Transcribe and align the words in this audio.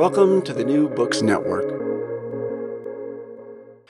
Welcome 0.00 0.40
to 0.44 0.54
the 0.54 0.64
New 0.64 0.88
Books 0.88 1.20
Network. 1.20 1.68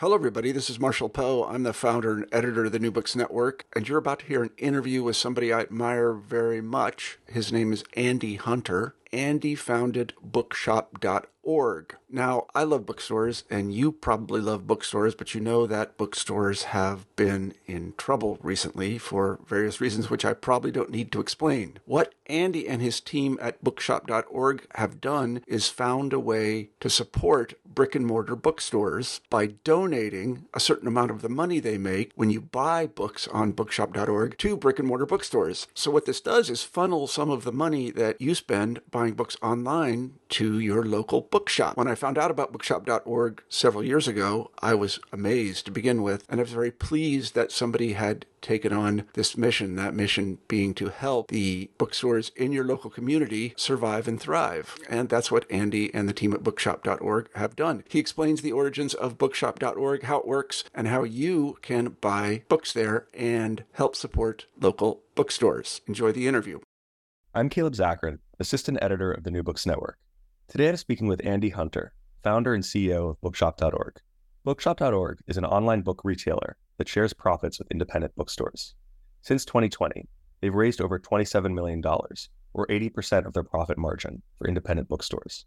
Hello, 0.00 0.12
everybody. 0.12 0.50
This 0.50 0.68
is 0.68 0.80
Marshall 0.80 1.08
Poe. 1.08 1.44
I'm 1.44 1.62
the 1.62 1.72
founder 1.72 2.14
and 2.14 2.26
editor 2.32 2.64
of 2.64 2.72
the 2.72 2.80
New 2.80 2.90
Books 2.90 3.14
Network, 3.14 3.64
and 3.76 3.88
you're 3.88 3.98
about 3.98 4.18
to 4.18 4.26
hear 4.26 4.42
an 4.42 4.50
interview 4.58 5.04
with 5.04 5.14
somebody 5.14 5.52
I 5.52 5.60
admire 5.60 6.12
very 6.12 6.60
much. 6.60 7.20
His 7.28 7.52
name 7.52 7.72
is 7.72 7.84
Andy 7.94 8.34
Hunter. 8.34 8.96
Andy 9.12 9.54
founded 9.54 10.14
bookshop.org. 10.20 11.96
Now, 12.12 12.46
I 12.54 12.64
love 12.64 12.86
bookstores, 12.86 13.44
and 13.48 13.72
you 13.72 13.92
probably 13.92 14.40
love 14.40 14.66
bookstores, 14.66 15.14
but 15.14 15.32
you 15.34 15.40
know 15.40 15.66
that 15.66 15.96
bookstores 15.96 16.64
have 16.64 17.06
been 17.14 17.54
in 17.66 17.94
trouble 17.96 18.36
recently 18.42 18.98
for 18.98 19.38
various 19.46 19.80
reasons, 19.80 20.10
which 20.10 20.24
I 20.24 20.34
probably 20.34 20.72
don't 20.72 20.90
need 20.90 21.12
to 21.12 21.20
explain. 21.20 21.78
What 21.84 22.14
Andy 22.26 22.68
and 22.68 22.82
his 22.82 23.00
team 23.00 23.38
at 23.40 23.62
bookshop.org 23.62 24.66
have 24.74 25.00
done 25.00 25.42
is 25.46 25.68
found 25.68 26.12
a 26.12 26.18
way 26.18 26.70
to 26.80 26.90
support 26.90 27.54
brick 27.64 27.94
and 27.94 28.06
mortar 28.06 28.36
bookstores 28.36 29.20
by 29.30 29.46
donating 29.46 30.46
a 30.52 30.60
certain 30.60 30.88
amount 30.88 31.10
of 31.10 31.22
the 31.22 31.28
money 31.28 31.60
they 31.60 31.78
make 31.78 32.12
when 32.14 32.30
you 32.30 32.40
buy 32.40 32.86
books 32.86 33.28
on 33.28 33.52
bookshop.org 33.52 34.36
to 34.38 34.56
brick 34.56 34.78
and 34.78 34.88
mortar 34.88 35.06
bookstores. 35.06 35.66
So, 35.74 35.90
what 35.90 36.06
this 36.06 36.20
does 36.20 36.50
is 36.50 36.62
funnel 36.62 37.06
some 37.06 37.30
of 37.30 37.44
the 37.44 37.52
money 37.52 37.90
that 37.92 38.20
you 38.20 38.34
spend 38.34 38.80
buying 38.90 39.14
books 39.14 39.36
online 39.42 40.14
to 40.30 40.58
your 40.58 40.84
local 40.84 41.22
bookshop. 41.22 41.76
When 41.76 41.88
I 41.88 41.94
found 42.00 42.16
out 42.16 42.30
about 42.30 42.50
bookshop.org 42.50 43.42
several 43.50 43.84
years 43.84 44.08
ago, 44.08 44.50
I 44.60 44.74
was 44.74 44.98
amazed 45.12 45.66
to 45.66 45.70
begin 45.70 46.02
with, 46.02 46.24
and 46.30 46.40
I 46.40 46.42
was 46.42 46.52
very 46.52 46.70
pleased 46.70 47.34
that 47.34 47.52
somebody 47.52 47.92
had 47.92 48.24
taken 48.40 48.72
on 48.72 49.04
this 49.12 49.36
mission, 49.36 49.76
that 49.76 49.92
mission 49.92 50.38
being 50.48 50.72
to 50.74 50.88
help 50.88 51.28
the 51.28 51.68
bookstores 51.76 52.32
in 52.34 52.52
your 52.52 52.64
local 52.64 52.88
community 52.88 53.52
survive 53.54 54.08
and 54.08 54.18
thrive. 54.18 54.76
And 54.88 55.10
that's 55.10 55.30
what 55.30 55.44
Andy 55.50 55.92
and 55.94 56.08
the 56.08 56.14
team 56.14 56.32
at 56.32 56.42
bookshop.org 56.42 57.28
have 57.34 57.54
done. 57.54 57.84
He 57.86 57.98
explains 57.98 58.40
the 58.40 58.52
origins 58.52 58.94
of 58.94 59.18
bookshop.org, 59.18 60.04
how 60.04 60.20
it 60.20 60.26
works, 60.26 60.64
and 60.74 60.88
how 60.88 61.02
you 61.02 61.58
can 61.60 61.96
buy 62.00 62.44
books 62.48 62.72
there 62.72 63.08
and 63.12 63.64
help 63.72 63.94
support 63.94 64.46
local 64.58 65.02
bookstores. 65.14 65.82
Enjoy 65.86 66.12
the 66.12 66.26
interview. 66.26 66.60
I'm 67.34 67.50
Caleb 67.50 67.74
Zakarin, 67.74 68.20
Assistant 68.38 68.78
Editor 68.80 69.12
of 69.12 69.24
the 69.24 69.30
New 69.30 69.42
Books 69.42 69.66
Network. 69.66 69.98
Today 70.50 70.68
I'm 70.68 70.76
speaking 70.76 71.06
with 71.06 71.24
Andy 71.24 71.50
Hunter, 71.50 71.92
founder 72.24 72.54
and 72.54 72.64
CEO 72.64 73.10
of 73.10 73.20
Bookshop.org. 73.20 74.00
Bookshop.org 74.42 75.20
is 75.28 75.36
an 75.36 75.44
online 75.44 75.82
book 75.82 76.00
retailer 76.02 76.56
that 76.76 76.88
shares 76.88 77.12
profits 77.12 77.60
with 77.60 77.70
independent 77.70 78.16
bookstores. 78.16 78.74
Since 79.20 79.44
2020, 79.44 80.08
they've 80.40 80.52
raised 80.52 80.80
over 80.80 80.98
$27 80.98 81.54
million, 81.54 81.80
or 81.86 82.66
80% 82.66 83.26
of 83.26 83.32
their 83.32 83.44
profit 83.44 83.78
margin, 83.78 84.22
for 84.38 84.48
independent 84.48 84.88
bookstores. 84.88 85.46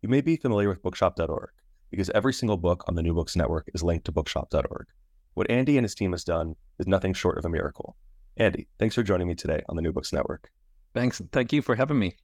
You 0.00 0.08
may 0.08 0.20
be 0.20 0.34
familiar 0.34 0.68
with 0.68 0.82
Bookshop.org 0.82 1.50
because 1.92 2.10
every 2.10 2.32
single 2.32 2.56
book 2.56 2.82
on 2.88 2.96
the 2.96 3.02
New 3.04 3.14
Books 3.14 3.36
Network 3.36 3.70
is 3.74 3.84
linked 3.84 4.06
to 4.06 4.12
Bookshop.org. 4.12 4.86
What 5.34 5.52
Andy 5.52 5.78
and 5.78 5.84
his 5.84 5.94
team 5.94 6.10
has 6.10 6.24
done 6.24 6.56
is 6.80 6.88
nothing 6.88 7.14
short 7.14 7.38
of 7.38 7.44
a 7.44 7.48
miracle. 7.48 7.94
Andy, 8.38 8.66
thanks 8.80 8.96
for 8.96 9.04
joining 9.04 9.28
me 9.28 9.36
today 9.36 9.62
on 9.68 9.76
the 9.76 9.82
New 9.82 9.92
Books 9.92 10.12
Network. 10.12 10.50
Thanks. 10.94 11.22
Thank 11.30 11.52
you 11.52 11.62
for 11.62 11.76
having 11.76 12.00
me. 12.00 12.16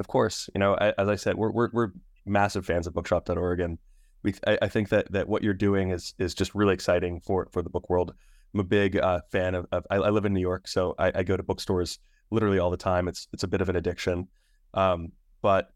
Of 0.00 0.08
course, 0.08 0.48
you 0.54 0.58
know, 0.58 0.74
as 0.74 1.08
I 1.10 1.14
said, 1.14 1.36
we're 1.36 1.52
we're, 1.52 1.68
we're 1.72 1.92
massive 2.24 2.64
fans 2.64 2.86
of 2.86 2.94
Bookshop.org, 2.94 3.60
and 3.60 3.78
we 4.22 4.34
I, 4.46 4.58
I, 4.62 4.68
think 4.68 4.88
that 4.88 5.12
that 5.12 5.28
what 5.28 5.42
you're 5.42 5.52
doing 5.52 5.90
is 5.90 6.14
is 6.18 6.34
just 6.34 6.54
really 6.54 6.72
exciting 6.72 7.20
for 7.20 7.48
for 7.52 7.60
the 7.60 7.68
book 7.68 7.90
world. 7.90 8.14
I'm 8.54 8.60
a 8.60 8.64
big 8.64 8.96
uh, 8.96 9.20
fan 9.30 9.54
of. 9.54 9.66
of 9.70 9.86
I, 9.90 9.96
I, 9.96 10.08
live 10.08 10.24
in 10.24 10.32
New 10.32 10.40
York, 10.40 10.68
so 10.68 10.94
I, 10.98 11.12
I, 11.14 11.22
go 11.22 11.36
to 11.36 11.42
bookstores 11.42 11.98
literally 12.30 12.58
all 12.58 12.70
the 12.70 12.78
time. 12.78 13.08
It's 13.08 13.28
it's 13.34 13.42
a 13.42 13.48
bit 13.48 13.60
of 13.60 13.68
an 13.68 13.76
addiction, 13.76 14.26
um, 14.72 15.12
but 15.42 15.70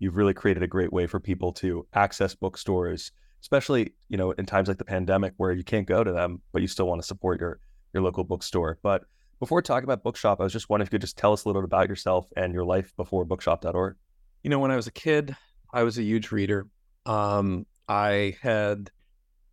you've 0.00 0.16
really 0.16 0.34
created 0.34 0.62
a 0.62 0.68
great 0.68 0.92
way 0.92 1.06
for 1.06 1.18
people 1.18 1.50
to 1.54 1.86
access 1.94 2.34
bookstores, 2.34 3.10
especially 3.40 3.94
you 4.10 4.18
know 4.18 4.32
in 4.32 4.44
times 4.44 4.68
like 4.68 4.76
the 4.76 4.84
pandemic 4.84 5.32
where 5.38 5.52
you 5.52 5.64
can't 5.64 5.86
go 5.86 6.04
to 6.04 6.12
them, 6.12 6.42
but 6.52 6.60
you 6.60 6.68
still 6.68 6.86
want 6.86 7.00
to 7.00 7.06
support 7.06 7.40
your 7.40 7.58
your 7.94 8.02
local 8.02 8.22
bookstore. 8.22 8.78
But 8.82 9.04
before 9.38 9.62
talking 9.62 9.84
about 9.84 10.02
Bookshop, 10.02 10.40
I 10.40 10.44
was 10.44 10.52
just 10.52 10.68
wondering 10.68 10.86
if 10.86 10.92
you 10.92 10.96
could 10.98 11.02
just 11.02 11.18
tell 11.18 11.32
us 11.32 11.44
a 11.44 11.48
little 11.48 11.62
bit 11.62 11.66
about 11.66 11.88
yourself 11.88 12.28
and 12.36 12.52
your 12.52 12.64
life 12.64 12.94
before 12.96 13.24
bookshop.org. 13.24 13.96
You 14.42 14.50
know, 14.50 14.58
when 14.58 14.70
I 14.70 14.76
was 14.76 14.86
a 14.86 14.92
kid, 14.92 15.36
I 15.72 15.82
was 15.82 15.98
a 15.98 16.02
huge 16.02 16.30
reader. 16.32 16.66
Um, 17.04 17.66
I 17.88 18.36
had, 18.40 18.90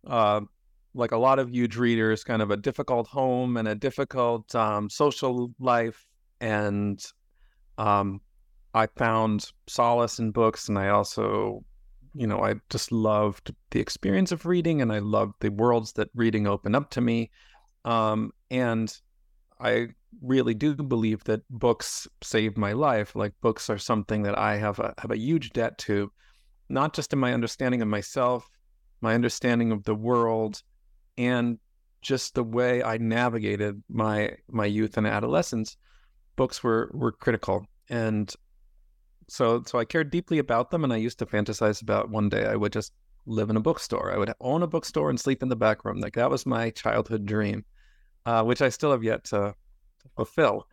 uh, 0.06 0.40
like 0.94 1.12
a 1.12 1.18
lot 1.18 1.38
of 1.38 1.50
huge 1.50 1.76
readers, 1.76 2.24
kind 2.24 2.40
of 2.40 2.50
a 2.50 2.56
difficult 2.56 3.08
home 3.08 3.56
and 3.56 3.68
a 3.68 3.74
difficult 3.74 4.54
um, 4.54 4.88
social 4.88 5.52
life. 5.58 6.06
And 6.40 7.04
um, 7.78 8.20
I 8.74 8.86
found 8.96 9.50
solace 9.66 10.18
in 10.18 10.30
books. 10.30 10.68
And 10.68 10.78
I 10.78 10.88
also, 10.88 11.64
you 12.14 12.26
know, 12.26 12.44
I 12.44 12.54
just 12.70 12.92
loved 12.92 13.52
the 13.70 13.80
experience 13.80 14.30
of 14.30 14.46
reading 14.46 14.82
and 14.82 14.92
I 14.92 15.00
loved 15.00 15.34
the 15.40 15.50
worlds 15.50 15.92
that 15.94 16.10
reading 16.14 16.46
opened 16.46 16.76
up 16.76 16.90
to 16.90 17.00
me. 17.00 17.30
Um, 17.84 18.32
and 18.50 18.96
I 19.60 19.88
really 20.22 20.54
do 20.54 20.74
believe 20.74 21.24
that 21.24 21.42
books 21.50 22.08
saved 22.22 22.56
my 22.56 22.72
life. 22.72 23.14
Like 23.14 23.32
books 23.40 23.70
are 23.70 23.78
something 23.78 24.22
that 24.22 24.38
I 24.38 24.56
have 24.56 24.78
a 24.78 24.94
have 24.98 25.10
a 25.10 25.18
huge 25.18 25.50
debt 25.50 25.78
to, 25.78 26.10
not 26.68 26.94
just 26.94 27.12
in 27.12 27.18
my 27.18 27.32
understanding 27.32 27.82
of 27.82 27.88
myself, 27.88 28.48
my 29.00 29.14
understanding 29.14 29.72
of 29.72 29.84
the 29.84 29.94
world, 29.94 30.62
and 31.16 31.58
just 32.02 32.34
the 32.34 32.44
way 32.44 32.82
I 32.82 32.98
navigated 32.98 33.82
my 33.88 34.36
my 34.50 34.66
youth 34.66 34.96
and 34.96 35.06
adolescence. 35.06 35.76
Books 36.36 36.62
were 36.62 36.90
were 36.92 37.12
critical, 37.12 37.66
and 37.88 38.32
so 39.28 39.62
so 39.66 39.78
I 39.78 39.84
cared 39.84 40.10
deeply 40.10 40.38
about 40.38 40.70
them, 40.70 40.84
and 40.84 40.92
I 40.92 40.96
used 40.96 41.18
to 41.20 41.26
fantasize 41.26 41.80
about 41.80 42.10
one 42.10 42.28
day 42.28 42.46
I 42.46 42.56
would 42.56 42.72
just 42.72 42.92
live 43.26 43.50
in 43.50 43.56
a 43.56 43.60
bookstore. 43.60 44.12
I 44.12 44.18
would 44.18 44.34
own 44.40 44.62
a 44.62 44.66
bookstore 44.66 45.10
and 45.10 45.18
sleep 45.18 45.42
in 45.42 45.48
the 45.48 45.56
back 45.56 45.84
room. 45.84 46.00
Like 46.00 46.14
that 46.14 46.30
was 46.30 46.44
my 46.44 46.70
childhood 46.70 47.24
dream 47.24 47.64
uh, 48.26 48.42
which 48.42 48.62
I 48.62 48.68
still 48.68 48.90
have 48.92 49.04
yet 49.04 49.24
to, 49.24 49.54
fulfill. 50.16 50.66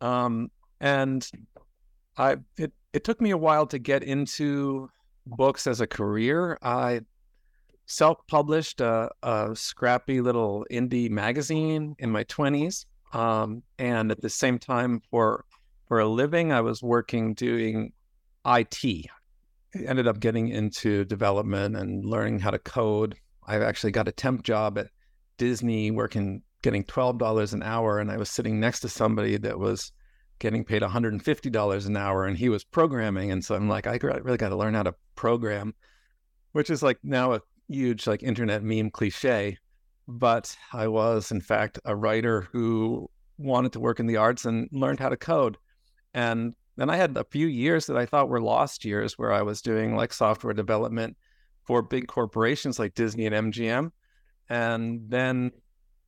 Um, 0.00 0.50
and 0.80 1.26
I 2.18 2.36
it 2.58 2.72
it 2.92 3.04
took 3.04 3.20
me 3.20 3.30
a 3.30 3.38
while 3.38 3.66
to 3.68 3.78
get 3.78 4.02
into 4.02 4.90
books 5.26 5.66
as 5.66 5.80
a 5.80 5.86
career. 5.86 6.58
I 6.62 7.02
self-published 7.86 8.80
a, 8.80 9.10
a 9.22 9.50
scrappy 9.54 10.20
little 10.20 10.66
indie 10.70 11.10
magazine 11.10 11.94
in 11.98 12.10
my 12.10 12.24
twenties, 12.24 12.86
um, 13.12 13.62
and 13.78 14.10
at 14.10 14.20
the 14.20 14.28
same 14.28 14.58
time, 14.58 15.00
for 15.10 15.44
for 15.86 16.00
a 16.00 16.08
living, 16.08 16.52
I 16.52 16.60
was 16.60 16.82
working 16.82 17.34
doing 17.34 17.92
IT, 18.46 19.06
ended 19.74 20.06
up 20.08 20.20
getting 20.20 20.48
into 20.48 21.04
development 21.04 21.76
and 21.76 22.04
learning 22.04 22.40
how 22.40 22.50
to 22.50 22.58
code. 22.58 23.16
I 23.46 23.58
actually 23.58 23.92
got 23.92 24.08
a 24.08 24.12
temp 24.12 24.42
job 24.42 24.78
at 24.78 24.88
Disney 25.36 25.90
working, 25.90 26.42
getting 26.62 26.84
$12 26.84 27.52
an 27.52 27.62
hour. 27.62 27.98
And 27.98 28.10
I 28.10 28.16
was 28.16 28.30
sitting 28.30 28.58
next 28.58 28.80
to 28.80 28.88
somebody 28.88 29.36
that 29.38 29.58
was 29.58 29.92
getting 30.38 30.64
paid 30.64 30.82
$150 30.82 31.86
an 31.86 31.96
hour 31.96 32.26
and 32.26 32.36
he 32.36 32.48
was 32.48 32.64
programming. 32.64 33.30
And 33.30 33.44
so 33.44 33.54
I'm 33.54 33.68
like, 33.68 33.86
I 33.86 33.98
really 34.02 34.38
got 34.38 34.48
to 34.48 34.56
learn 34.56 34.74
how 34.74 34.82
to 34.82 34.94
program, 35.14 35.74
which 36.52 36.70
is 36.70 36.82
like 36.82 36.98
now 37.02 37.34
a 37.34 37.40
huge 37.68 38.06
like 38.06 38.22
internet 38.22 38.62
meme 38.62 38.90
cliche. 38.90 39.58
But 40.08 40.56
I 40.72 40.88
was, 40.88 41.30
in 41.30 41.40
fact, 41.40 41.78
a 41.84 41.94
writer 41.94 42.48
who 42.52 43.08
wanted 43.38 43.72
to 43.72 43.80
work 43.80 44.00
in 44.00 44.06
the 44.06 44.16
arts 44.16 44.44
and 44.44 44.68
learned 44.72 44.98
how 44.98 45.08
to 45.08 45.16
code. 45.16 45.56
And 46.12 46.54
then 46.76 46.90
I 46.90 46.96
had 46.96 47.16
a 47.16 47.24
few 47.24 47.46
years 47.46 47.86
that 47.86 47.96
I 47.96 48.06
thought 48.06 48.28
were 48.28 48.40
lost 48.40 48.84
years 48.84 49.16
where 49.16 49.32
I 49.32 49.42
was 49.42 49.62
doing 49.62 49.94
like 49.94 50.12
software 50.12 50.54
development 50.54 51.16
for 51.64 51.82
big 51.82 52.08
corporations 52.08 52.78
like 52.78 52.94
Disney 52.94 53.26
and 53.26 53.52
MGM. 53.52 53.92
And 54.48 55.02
then 55.08 55.52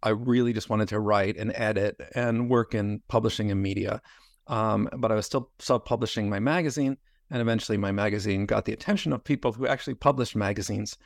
I 0.05 0.11
really 0.11 0.53
just 0.53 0.69
wanted 0.69 0.89
to 0.89 1.01
write 1.01 1.37
and 1.39 1.51
edit 1.55 2.01
and 2.15 2.51
work 2.51 2.75
in 2.75 3.01
publishing 3.09 3.51
and 3.51 3.61
media. 3.61 4.03
Um, 4.47 4.89
but 4.99 5.11
I 5.11 5.15
was 5.15 5.27
still 5.27 5.51
self 5.59 5.85
publishing 5.87 6.29
my 6.29 6.39
magazine. 6.39 6.99
And 7.31 7.41
eventually 7.41 7.79
my 7.79 7.91
magazine 7.91 8.45
got 8.45 8.67
the 8.67 8.75
attention 8.75 9.13
of 9.13 9.25
people 9.25 9.53
who 9.53 9.67
actually 9.67 9.95
published 9.95 10.37
magazines. 10.37 10.97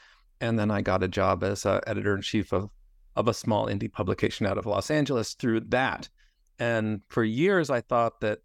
And 0.41 0.59
then 0.59 0.71
I 0.71 0.83
got 0.83 1.05
a 1.05 1.09
job 1.09 1.45
as 1.45 1.65
editor 1.65 2.17
in 2.17 2.23
chief 2.23 2.53
of, 2.53 2.71
of 3.15 3.29
a 3.29 3.35
small 3.35 3.67
indie 3.67 3.91
publication 3.91 4.45
out 4.45 4.59
of 4.59 4.67
Los 4.67 4.91
Angeles 4.91 5.35
through 5.35 5.61
that. 5.69 6.09
And 6.59 7.01
for 7.09 7.23
years, 7.23 7.71
I 7.71 7.81
thought 7.81 8.21
that 8.21 8.41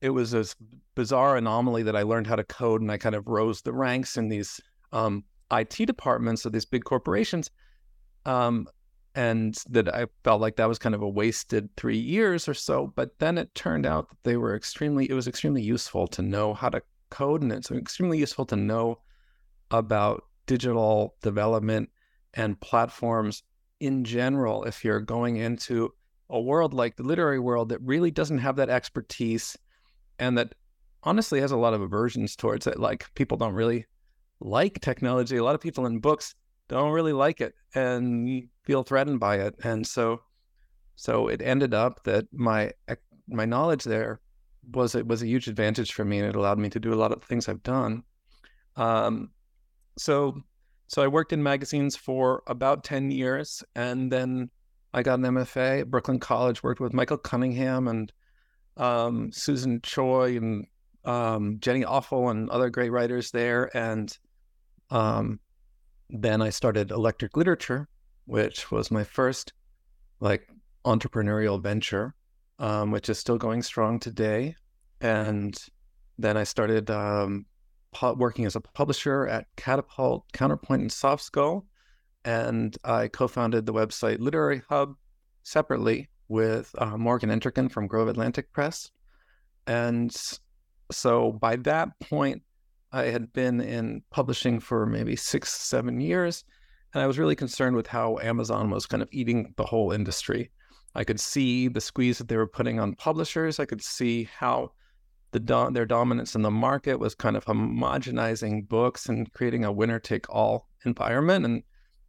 it 0.00 0.10
was 0.10 0.32
this 0.32 0.56
bizarre 0.96 1.36
anomaly 1.36 1.84
that 1.84 1.96
I 1.96 2.02
learned 2.02 2.26
how 2.26 2.36
to 2.36 2.44
code 2.44 2.80
and 2.80 2.90
I 2.90 2.98
kind 2.98 3.14
of 3.14 3.28
rose 3.28 3.62
the 3.62 3.72
ranks 3.72 4.16
in 4.16 4.28
these 4.28 4.60
um, 4.92 5.24
IT 5.52 5.86
departments 5.86 6.44
of 6.44 6.52
these 6.52 6.64
big 6.64 6.84
corporations. 6.84 7.50
Um, 8.26 8.66
and 9.18 9.56
that 9.68 9.92
I 9.92 10.06
felt 10.22 10.40
like 10.40 10.54
that 10.56 10.68
was 10.68 10.78
kind 10.78 10.94
of 10.94 11.02
a 11.02 11.08
wasted 11.08 11.68
three 11.76 11.98
years 11.98 12.48
or 12.48 12.54
so. 12.54 12.92
But 12.94 13.18
then 13.18 13.36
it 13.36 13.52
turned 13.52 13.84
out 13.84 14.08
that 14.08 14.18
they 14.22 14.36
were 14.36 14.54
extremely, 14.54 15.10
it 15.10 15.12
was 15.12 15.26
extremely 15.26 15.60
useful 15.60 16.06
to 16.06 16.22
know 16.22 16.54
how 16.54 16.68
to 16.68 16.80
code 17.10 17.42
and 17.42 17.50
it's 17.50 17.72
extremely 17.72 18.16
useful 18.16 18.46
to 18.46 18.54
know 18.54 19.00
about 19.72 20.22
digital 20.46 21.16
development 21.20 21.90
and 22.34 22.60
platforms 22.60 23.42
in 23.80 24.04
general 24.04 24.62
if 24.62 24.84
you're 24.84 25.00
going 25.00 25.38
into 25.38 25.92
a 26.30 26.40
world 26.40 26.72
like 26.72 26.94
the 26.94 27.02
literary 27.02 27.40
world 27.40 27.70
that 27.70 27.82
really 27.82 28.12
doesn't 28.12 28.38
have 28.38 28.54
that 28.54 28.70
expertise 28.70 29.56
and 30.20 30.38
that 30.38 30.54
honestly 31.02 31.40
has 31.40 31.50
a 31.50 31.56
lot 31.56 31.74
of 31.74 31.80
aversions 31.80 32.36
towards 32.36 32.68
it. 32.68 32.78
Like 32.78 33.12
people 33.16 33.36
don't 33.36 33.54
really 33.54 33.84
like 34.38 34.80
technology. 34.80 35.38
A 35.38 35.42
lot 35.42 35.56
of 35.56 35.60
people 35.60 35.86
in 35.86 35.98
books 35.98 36.36
don't 36.68 36.92
really 36.92 37.12
like 37.12 37.40
it 37.40 37.54
and 37.74 38.48
feel 38.64 38.82
threatened 38.82 39.20
by 39.20 39.36
it. 39.38 39.54
And 39.64 39.86
so, 39.86 40.20
so 40.96 41.28
it 41.28 41.42
ended 41.42 41.74
up 41.74 42.04
that 42.04 42.26
my 42.32 42.72
my 43.28 43.44
knowledge 43.44 43.84
there 43.84 44.20
was 44.72 44.94
it 44.94 45.06
was 45.06 45.22
a 45.22 45.26
huge 45.26 45.48
advantage 45.48 45.92
for 45.92 46.04
me, 46.04 46.18
and 46.18 46.28
it 46.28 46.36
allowed 46.36 46.58
me 46.58 46.68
to 46.70 46.80
do 46.80 46.92
a 46.92 46.96
lot 46.96 47.12
of 47.12 47.22
things 47.22 47.48
I've 47.48 47.62
done. 47.62 48.02
Um, 48.76 49.30
so, 49.96 50.42
so 50.86 51.02
I 51.02 51.08
worked 51.08 51.32
in 51.32 51.42
magazines 51.42 51.96
for 51.96 52.42
about 52.46 52.84
ten 52.84 53.10
years, 53.10 53.62
and 53.74 54.12
then 54.12 54.50
I 54.92 55.02
got 55.02 55.18
an 55.18 55.24
MFA 55.24 55.80
at 55.82 55.90
Brooklyn 55.90 56.20
College. 56.20 56.62
Worked 56.62 56.80
with 56.80 56.92
Michael 56.92 57.18
Cunningham 57.18 57.88
and 57.88 58.12
um, 58.76 59.32
Susan 59.32 59.80
Choi 59.82 60.36
and 60.36 60.66
um, 61.04 61.58
Jenny 61.60 61.84
Offill 61.84 62.30
and 62.30 62.48
other 62.50 62.70
great 62.70 62.90
writers 62.90 63.30
there. 63.30 63.76
And 63.76 64.16
um, 64.90 65.40
then 66.10 66.40
I 66.42 66.50
started 66.50 66.90
Electric 66.90 67.36
Literature, 67.36 67.88
which 68.26 68.70
was 68.70 68.90
my 68.90 69.04
first 69.04 69.52
like 70.20 70.48
entrepreneurial 70.84 71.62
venture, 71.62 72.14
um, 72.58 72.90
which 72.90 73.08
is 73.08 73.18
still 73.18 73.38
going 73.38 73.62
strong 73.62 73.98
today. 73.98 74.54
And 75.00 75.56
then 76.18 76.36
I 76.36 76.44
started 76.44 76.90
um, 76.90 77.46
pu- 77.92 78.14
working 78.14 78.46
as 78.46 78.56
a 78.56 78.60
publisher 78.60 79.26
at 79.26 79.46
Catapult, 79.56 80.24
Counterpoint, 80.32 80.82
and 80.82 80.92
Soft 80.92 81.22
Skull. 81.22 81.66
And 82.24 82.76
I 82.84 83.08
co 83.08 83.28
founded 83.28 83.66
the 83.66 83.72
website 83.72 84.18
Literary 84.18 84.62
Hub 84.68 84.94
separately 85.44 86.08
with 86.28 86.70
uh, 86.78 86.96
Morgan 86.96 87.30
Entrekin 87.30 87.70
from 87.70 87.86
Grove 87.86 88.08
Atlantic 88.08 88.52
Press. 88.52 88.90
And 89.66 90.14
so 90.90 91.32
by 91.32 91.56
that 91.56 91.98
point, 92.00 92.42
I 92.92 93.04
had 93.04 93.32
been 93.32 93.60
in 93.60 94.02
publishing 94.10 94.60
for 94.60 94.86
maybe 94.86 95.16
six, 95.16 95.52
seven 95.52 96.00
years. 96.00 96.44
And 96.94 97.02
I 97.02 97.06
was 97.06 97.18
really 97.18 97.36
concerned 97.36 97.76
with 97.76 97.86
how 97.86 98.18
Amazon 98.18 98.70
was 98.70 98.86
kind 98.86 99.02
of 99.02 99.08
eating 99.12 99.52
the 99.56 99.66
whole 99.66 99.92
industry. 99.92 100.50
I 100.94 101.04
could 101.04 101.20
see 101.20 101.68
the 101.68 101.80
squeeze 101.80 102.18
that 102.18 102.28
they 102.28 102.36
were 102.36 102.46
putting 102.46 102.80
on 102.80 102.94
publishers. 102.94 103.60
I 103.60 103.66
could 103.66 103.82
see 103.82 104.28
how 104.36 104.72
the 105.32 105.40
do- 105.40 105.70
their 105.70 105.84
dominance 105.84 106.34
in 106.34 106.42
the 106.42 106.50
market 106.50 106.98
was 106.98 107.14
kind 107.14 107.36
of 107.36 107.44
homogenizing 107.44 108.66
books 108.68 109.08
and 109.08 109.30
creating 109.32 109.64
a 109.64 109.72
winner 109.72 109.98
take 109.98 110.28
all 110.30 110.68
environment. 110.86 111.44
And 111.44 111.62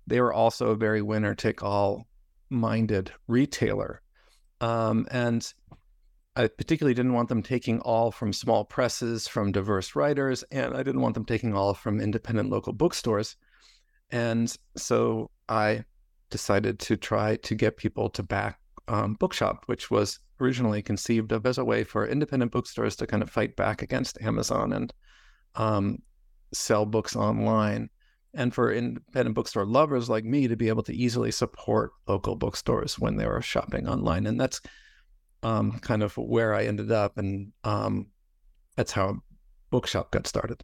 they 0.08 0.22
were 0.22 0.34
also 0.34 0.72
a 0.72 0.76
very 0.76 1.02
winner 1.02 1.36
take 1.36 1.62
all 1.62 2.08
minded 2.50 3.12
retailer. 3.28 4.02
Um, 4.62 5.08
and 5.12 5.54
I 6.40 6.48
particularly 6.48 6.94
didn't 6.94 7.12
want 7.12 7.28
them 7.28 7.44
taking 7.44 7.82
all 7.82 8.12
from 8.12 8.32
small 8.32 8.64
presses, 8.64 9.28
from 9.28 9.52
diverse 9.52 9.94
writers, 9.94 10.42
and 10.52 10.74
I 10.74 10.84
didn't 10.84 11.02
want 11.02 11.16
them 11.16 11.26
taking 11.26 11.54
all 11.54 11.74
from 11.74 12.00
independent 12.00 12.50
local 12.50 12.72
bookstores. 12.72 13.36
And 14.10 14.56
so 14.78 15.32
I 15.50 15.84
decided 16.30 16.80
to 16.80 16.96
try 16.96 17.36
to 17.36 17.56
get 17.56 17.76
people 17.76 18.10
to 18.12 18.24
back 18.24 18.58
um, 18.88 19.16
Bookshop, 19.16 19.64
which 19.66 19.92
was 19.92 20.20
originally 20.40 20.82
conceived 20.82 21.34
of 21.34 21.46
as 21.46 21.58
a 21.58 21.66
way 21.66 21.84
for 21.84 22.08
independent 22.08 22.54
bookstores 22.54 22.96
to 22.96 23.06
kind 23.06 23.22
of 23.22 23.30
fight 23.30 23.58
back 23.58 23.82
against 23.82 24.22
Amazon 24.22 24.72
and 24.72 24.94
um, 25.56 25.98
sell 26.54 26.86
books 26.86 27.18
online 27.18 27.90
and 28.34 28.54
for 28.54 28.72
independent 28.72 29.36
bookstore 29.36 29.66
lovers 29.66 30.10
like 30.10 30.24
me 30.24 30.48
to 30.48 30.56
be 30.56 30.70
able 30.70 30.84
to 30.84 30.96
easily 30.96 31.32
support 31.32 31.92
local 32.08 32.38
bookstores 32.38 32.98
when 32.98 33.18
they 33.18 33.28
were 33.28 33.42
shopping 33.42 33.90
online. 33.90 34.26
And 34.26 34.40
that's 34.40 34.62
um, 35.44 35.80
kind 35.80 36.04
of 36.04 36.18
where 36.18 36.54
I 36.54 36.66
ended 36.66 36.92
up. 36.92 37.18
And 37.18 37.52
um, 37.64 38.08
that's 38.76 38.92
how 38.92 39.18
Bookshop 39.72 40.12
got 40.12 40.28
started. 40.28 40.64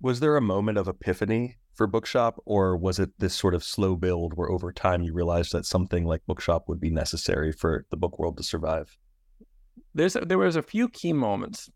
Was 0.00 0.20
there 0.20 0.36
a 0.36 0.40
moment 0.40 0.78
of 0.78 0.88
epiphany 0.88 1.56
for 1.74 1.86
Bookshop, 1.86 2.40
or 2.44 2.76
was 2.76 2.98
it 2.98 3.10
this 3.18 3.34
sort 3.34 3.54
of 3.54 3.62
slow 3.62 3.94
build 3.94 4.34
where 4.34 4.50
over 4.50 4.72
time 4.72 5.02
you 5.02 5.12
realized 5.12 5.52
that 5.52 5.64
something 5.64 6.04
like 6.04 6.26
Bookshop 6.26 6.68
would 6.68 6.80
be 6.80 6.90
necessary 6.90 7.52
for 7.52 7.86
the 7.90 7.96
book 7.96 8.18
world 8.18 8.36
to 8.36 8.42
survive? 8.42 8.96
There's 9.94 10.16
a, 10.16 10.20
there 10.20 10.38
was 10.38 10.56
a 10.56 10.62
few 10.62 10.88
key 10.88 11.12
moments. 11.12 11.70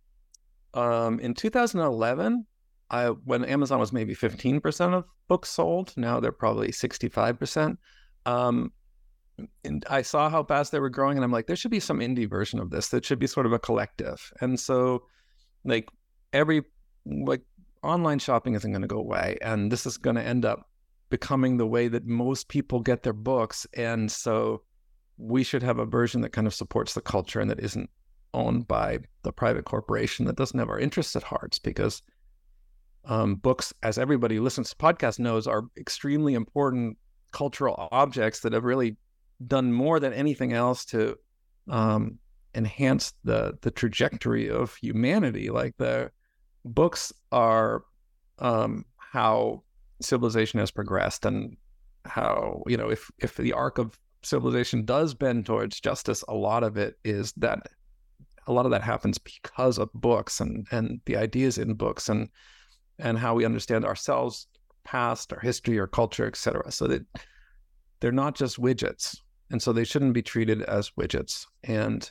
Um, 0.74 1.20
in 1.20 1.34
2011, 1.34 2.46
I, 2.90 3.06
when 3.06 3.44
Amazon 3.44 3.78
was 3.78 3.92
maybe 3.92 4.14
15% 4.14 4.92
of 4.92 5.04
books 5.28 5.50
sold, 5.50 5.92
now 5.96 6.18
they're 6.18 6.32
probably 6.32 6.68
65%. 6.68 7.76
Um, 8.26 8.72
and 9.64 9.84
I 9.88 10.02
saw 10.02 10.28
how 10.28 10.44
fast 10.44 10.72
they 10.72 10.80
were 10.80 10.90
growing, 10.90 11.16
and 11.16 11.24
I'm 11.24 11.32
like, 11.32 11.46
there 11.46 11.56
should 11.56 11.70
be 11.70 11.80
some 11.80 12.00
indie 12.00 12.28
version 12.28 12.58
of 12.58 12.70
this 12.70 12.88
that 12.88 13.04
should 13.04 13.18
be 13.18 13.26
sort 13.26 13.46
of 13.46 13.52
a 13.52 13.58
collective. 13.58 14.32
And 14.40 14.58
so, 14.58 15.04
like, 15.64 15.88
every, 16.32 16.62
like, 17.06 17.42
online 17.82 18.18
shopping 18.18 18.54
isn't 18.54 18.70
going 18.70 18.82
to 18.82 18.88
go 18.88 18.98
away. 18.98 19.38
And 19.42 19.70
this 19.70 19.86
is 19.86 19.96
going 19.96 20.16
to 20.16 20.22
end 20.22 20.44
up 20.44 20.68
becoming 21.10 21.56
the 21.56 21.66
way 21.66 21.88
that 21.88 22.06
most 22.06 22.48
people 22.48 22.80
get 22.80 23.02
their 23.02 23.12
books. 23.12 23.66
And 23.74 24.10
so, 24.10 24.62
we 25.18 25.44
should 25.44 25.62
have 25.62 25.78
a 25.78 25.86
version 25.86 26.20
that 26.22 26.30
kind 26.30 26.46
of 26.46 26.54
supports 26.54 26.94
the 26.94 27.00
culture 27.00 27.40
and 27.40 27.50
that 27.50 27.60
isn't 27.60 27.90
owned 28.34 28.66
by 28.66 28.98
the 29.22 29.32
private 29.32 29.64
corporation 29.64 30.26
that 30.26 30.36
doesn't 30.36 30.58
have 30.58 30.70
our 30.70 30.78
interests 30.78 31.14
at 31.14 31.22
heart 31.22 31.58
because 31.62 32.02
um, 33.04 33.34
books, 33.36 33.72
as 33.82 33.98
everybody 33.98 34.36
who 34.36 34.42
listens 34.42 34.70
to 34.70 34.76
podcasts 34.76 35.18
knows, 35.18 35.46
are 35.46 35.64
extremely 35.76 36.34
important 36.34 36.96
cultural 37.32 37.88
objects 37.90 38.40
that 38.40 38.52
have 38.52 38.64
really 38.64 38.96
done 39.46 39.72
more 39.72 40.00
than 40.00 40.12
anything 40.12 40.52
else 40.52 40.84
to 40.86 41.16
um, 41.68 42.18
enhance 42.54 43.14
the 43.24 43.58
the 43.62 43.70
trajectory 43.70 44.50
of 44.50 44.74
humanity. 44.76 45.50
Like 45.50 45.76
the 45.76 46.10
books 46.64 47.12
are 47.30 47.84
um, 48.38 48.84
how 48.96 49.62
civilization 50.00 50.58
has 50.60 50.70
progressed 50.70 51.24
and 51.24 51.56
how 52.04 52.62
you 52.66 52.76
know 52.76 52.90
if 52.90 53.10
if 53.18 53.36
the 53.36 53.52
arc 53.52 53.78
of 53.78 53.98
civilization 54.22 54.84
does 54.84 55.14
bend 55.14 55.46
towards 55.46 55.80
justice, 55.80 56.24
a 56.28 56.34
lot 56.34 56.62
of 56.62 56.76
it 56.76 56.98
is 57.04 57.32
that 57.36 57.66
a 58.46 58.52
lot 58.52 58.64
of 58.64 58.72
that 58.72 58.82
happens 58.82 59.18
because 59.18 59.78
of 59.78 59.92
books 59.94 60.40
and 60.40 60.66
and 60.70 61.00
the 61.06 61.16
ideas 61.16 61.58
in 61.58 61.74
books 61.74 62.08
and 62.08 62.28
and 62.98 63.18
how 63.18 63.34
we 63.34 63.44
understand 63.44 63.84
ourselves, 63.84 64.46
past, 64.84 65.32
our 65.32 65.40
history, 65.40 65.78
our 65.78 65.86
culture, 65.86 66.26
etc. 66.26 66.70
So 66.70 66.86
that 66.88 67.06
they're 68.00 68.12
not 68.12 68.34
just 68.34 68.60
widgets, 68.60 69.16
and 69.52 69.62
so 69.62 69.72
they 69.72 69.84
shouldn't 69.84 70.14
be 70.14 70.22
treated 70.22 70.62
as 70.62 70.90
widgets. 70.98 71.46
And 71.62 72.10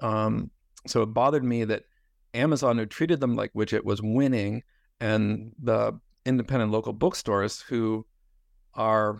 um, 0.00 0.50
so 0.86 1.02
it 1.02 1.06
bothered 1.06 1.42
me 1.42 1.64
that 1.64 1.84
Amazon, 2.34 2.76
who 2.76 2.86
treated 2.86 3.20
them 3.20 3.34
like 3.34 3.52
widget, 3.54 3.84
was 3.84 4.02
winning, 4.02 4.62
and 5.00 5.52
the 5.60 5.98
independent 6.26 6.70
local 6.70 6.92
bookstores 6.92 7.62
who 7.62 8.06
are 8.74 9.18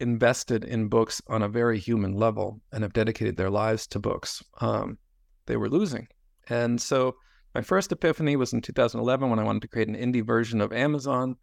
invested 0.00 0.64
in 0.64 0.88
books 0.88 1.22
on 1.28 1.42
a 1.42 1.48
very 1.48 1.78
human 1.78 2.12
level 2.14 2.60
and 2.72 2.82
have 2.82 2.92
dedicated 2.92 3.36
their 3.36 3.50
lives 3.50 3.86
to 3.86 3.98
books, 3.98 4.42
um, 4.60 4.98
they 5.46 5.56
were 5.56 5.70
losing. 5.70 6.06
And 6.50 6.80
so 6.80 7.16
my 7.54 7.62
first 7.62 7.90
epiphany 7.90 8.36
was 8.36 8.52
in 8.52 8.60
2011 8.60 9.30
when 9.30 9.38
I 9.38 9.44
wanted 9.44 9.62
to 9.62 9.68
create 9.68 9.88
an 9.88 9.94
indie 9.94 10.24
version 10.24 10.60
of 10.60 10.72
Amazon. 10.72 11.36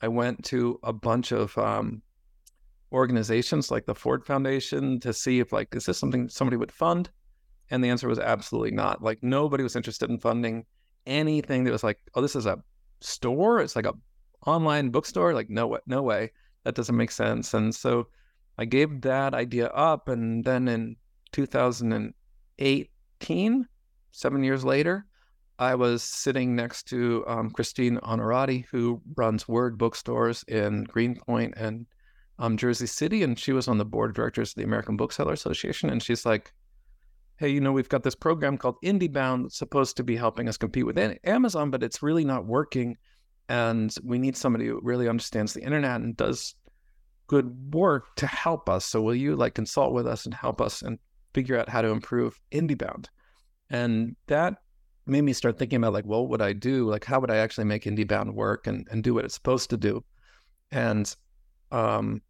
I 0.00 0.08
went 0.08 0.44
to 0.46 0.78
a 0.84 0.92
bunch 0.92 1.32
of 1.32 1.56
um, 1.58 2.02
organizations 2.92 3.70
like 3.70 3.86
the 3.86 3.94
Ford 3.94 4.24
Foundation 4.24 5.00
to 5.00 5.12
see 5.12 5.40
if 5.40 5.52
like 5.52 5.74
is 5.74 5.86
this 5.86 5.98
something 5.98 6.28
somebody 6.28 6.56
would 6.56 6.72
fund, 6.72 7.10
and 7.70 7.82
the 7.82 7.88
answer 7.88 8.08
was 8.08 8.18
absolutely 8.18 8.72
not. 8.72 9.02
Like 9.02 9.22
nobody 9.22 9.62
was 9.62 9.76
interested 9.76 10.10
in 10.10 10.18
funding 10.18 10.64
anything 11.06 11.64
that 11.64 11.72
was 11.72 11.84
like, 11.84 11.98
oh, 12.14 12.20
this 12.20 12.36
is 12.36 12.46
a 12.46 12.62
store. 13.00 13.60
It's 13.60 13.76
like 13.76 13.86
a 13.86 13.94
online 14.46 14.90
bookstore. 14.90 15.34
Like 15.34 15.50
no 15.50 15.66
way, 15.66 15.80
no 15.86 16.02
way 16.02 16.30
that 16.64 16.74
doesn't 16.74 16.96
make 16.96 17.10
sense. 17.10 17.52
And 17.54 17.74
so 17.74 18.08
I 18.58 18.64
gave 18.64 19.00
that 19.02 19.34
idea 19.34 19.66
up. 19.68 20.08
And 20.08 20.44
then 20.44 20.68
in 20.68 20.96
2018, 21.32 23.66
seven 24.12 24.44
years 24.44 24.64
later, 24.64 25.04
I 25.58 25.74
was 25.74 26.02
sitting 26.02 26.56
next 26.56 26.84
to 26.88 27.24
um, 27.26 27.50
Christine 27.50 27.98
Onorati, 27.98 28.64
who 28.70 29.02
runs 29.16 29.48
Word 29.48 29.78
bookstores 29.78 30.44
in 30.48 30.84
Greenpoint 30.84 31.54
and 31.56 31.86
um, 32.42 32.56
Jersey 32.56 32.86
City. 32.86 33.22
And 33.22 33.38
she 33.38 33.52
was 33.52 33.68
on 33.68 33.78
the 33.78 33.84
board 33.84 34.10
of 34.10 34.16
directors 34.16 34.50
of 34.50 34.56
the 34.56 34.64
American 34.64 34.96
Bookseller 34.96 35.32
Association. 35.32 35.90
And 35.90 36.02
she's 36.02 36.26
like, 36.26 36.52
hey, 37.36 37.48
you 37.48 37.60
know, 37.60 37.72
we've 37.72 37.88
got 37.88 38.02
this 38.02 38.14
program 38.14 38.58
called 38.58 38.76
IndieBound 38.84 39.44
that's 39.44 39.56
supposed 39.56 39.96
to 39.96 40.04
be 40.04 40.16
helping 40.16 40.48
us 40.48 40.56
compete 40.56 40.86
with 40.86 40.98
Amazon, 41.24 41.70
but 41.70 41.82
it's 41.82 42.02
really 42.02 42.24
not 42.24 42.46
working 42.46 42.96
and 43.48 43.94
we 44.04 44.18
need 44.18 44.36
somebody 44.36 44.66
who 44.66 44.80
really 44.82 45.08
understands 45.08 45.52
the 45.52 45.62
internet 45.62 46.00
and 46.00 46.16
does 46.16 46.54
good 47.26 47.74
work 47.74 48.14
to 48.16 48.26
help 48.26 48.68
us. 48.68 48.84
So 48.84 49.02
will 49.02 49.14
you 49.14 49.36
like 49.36 49.54
consult 49.54 49.92
with 49.92 50.06
us 50.06 50.24
and 50.24 50.34
help 50.34 50.60
us 50.60 50.82
and 50.82 50.98
figure 51.34 51.58
out 51.58 51.68
how 51.68 51.82
to 51.82 51.88
improve 51.88 52.40
IndieBound? 52.52 53.06
And 53.70 54.16
that 54.26 54.58
made 55.06 55.22
me 55.22 55.32
start 55.32 55.58
thinking 55.58 55.78
about 55.78 55.92
like, 55.92 56.06
well, 56.06 56.22
what 56.22 56.30
would 56.30 56.42
I 56.42 56.52
do? 56.52 56.88
Like, 56.88 57.04
how 57.04 57.20
would 57.20 57.30
I 57.30 57.36
actually 57.36 57.64
make 57.64 57.84
IndieBound 57.84 58.32
work 58.34 58.66
and, 58.66 58.86
and 58.90 59.02
do 59.02 59.14
what 59.14 59.24
it's 59.24 59.34
supposed 59.34 59.70
to 59.70 59.76
do? 59.76 60.04
And 60.70 61.14
um, 61.72 62.22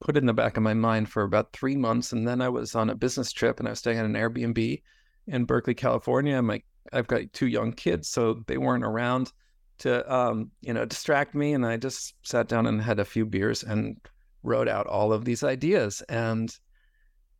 put 0.00 0.16
in 0.16 0.26
the 0.26 0.32
back 0.32 0.56
of 0.56 0.62
my 0.62 0.74
mind 0.74 1.08
for 1.10 1.22
about 1.22 1.52
three 1.52 1.76
months. 1.76 2.12
And 2.12 2.26
then 2.26 2.40
I 2.40 2.48
was 2.48 2.74
on 2.74 2.90
a 2.90 2.94
business 2.94 3.32
trip 3.32 3.58
and 3.58 3.68
I 3.68 3.72
was 3.72 3.78
staying 3.78 3.98
at 3.98 4.04
an 4.04 4.14
Airbnb 4.14 4.82
in 5.26 5.44
Berkeley, 5.44 5.74
California. 5.74 6.40
My 6.42 6.62
I've 6.92 7.06
got 7.06 7.32
two 7.32 7.46
young 7.46 7.72
kids, 7.72 8.08
so 8.08 8.42
they 8.46 8.58
weren't 8.58 8.84
around 8.84 9.32
to 9.80 10.14
um, 10.14 10.50
you 10.60 10.72
know 10.72 10.84
distract 10.84 11.34
me 11.34 11.52
and 11.54 11.66
i 11.66 11.76
just 11.76 12.14
sat 12.22 12.48
down 12.48 12.66
and 12.66 12.80
had 12.80 13.00
a 13.00 13.04
few 13.04 13.26
beers 13.26 13.62
and 13.62 13.96
wrote 14.42 14.68
out 14.68 14.86
all 14.86 15.12
of 15.12 15.24
these 15.24 15.42
ideas 15.42 16.02
and 16.08 16.58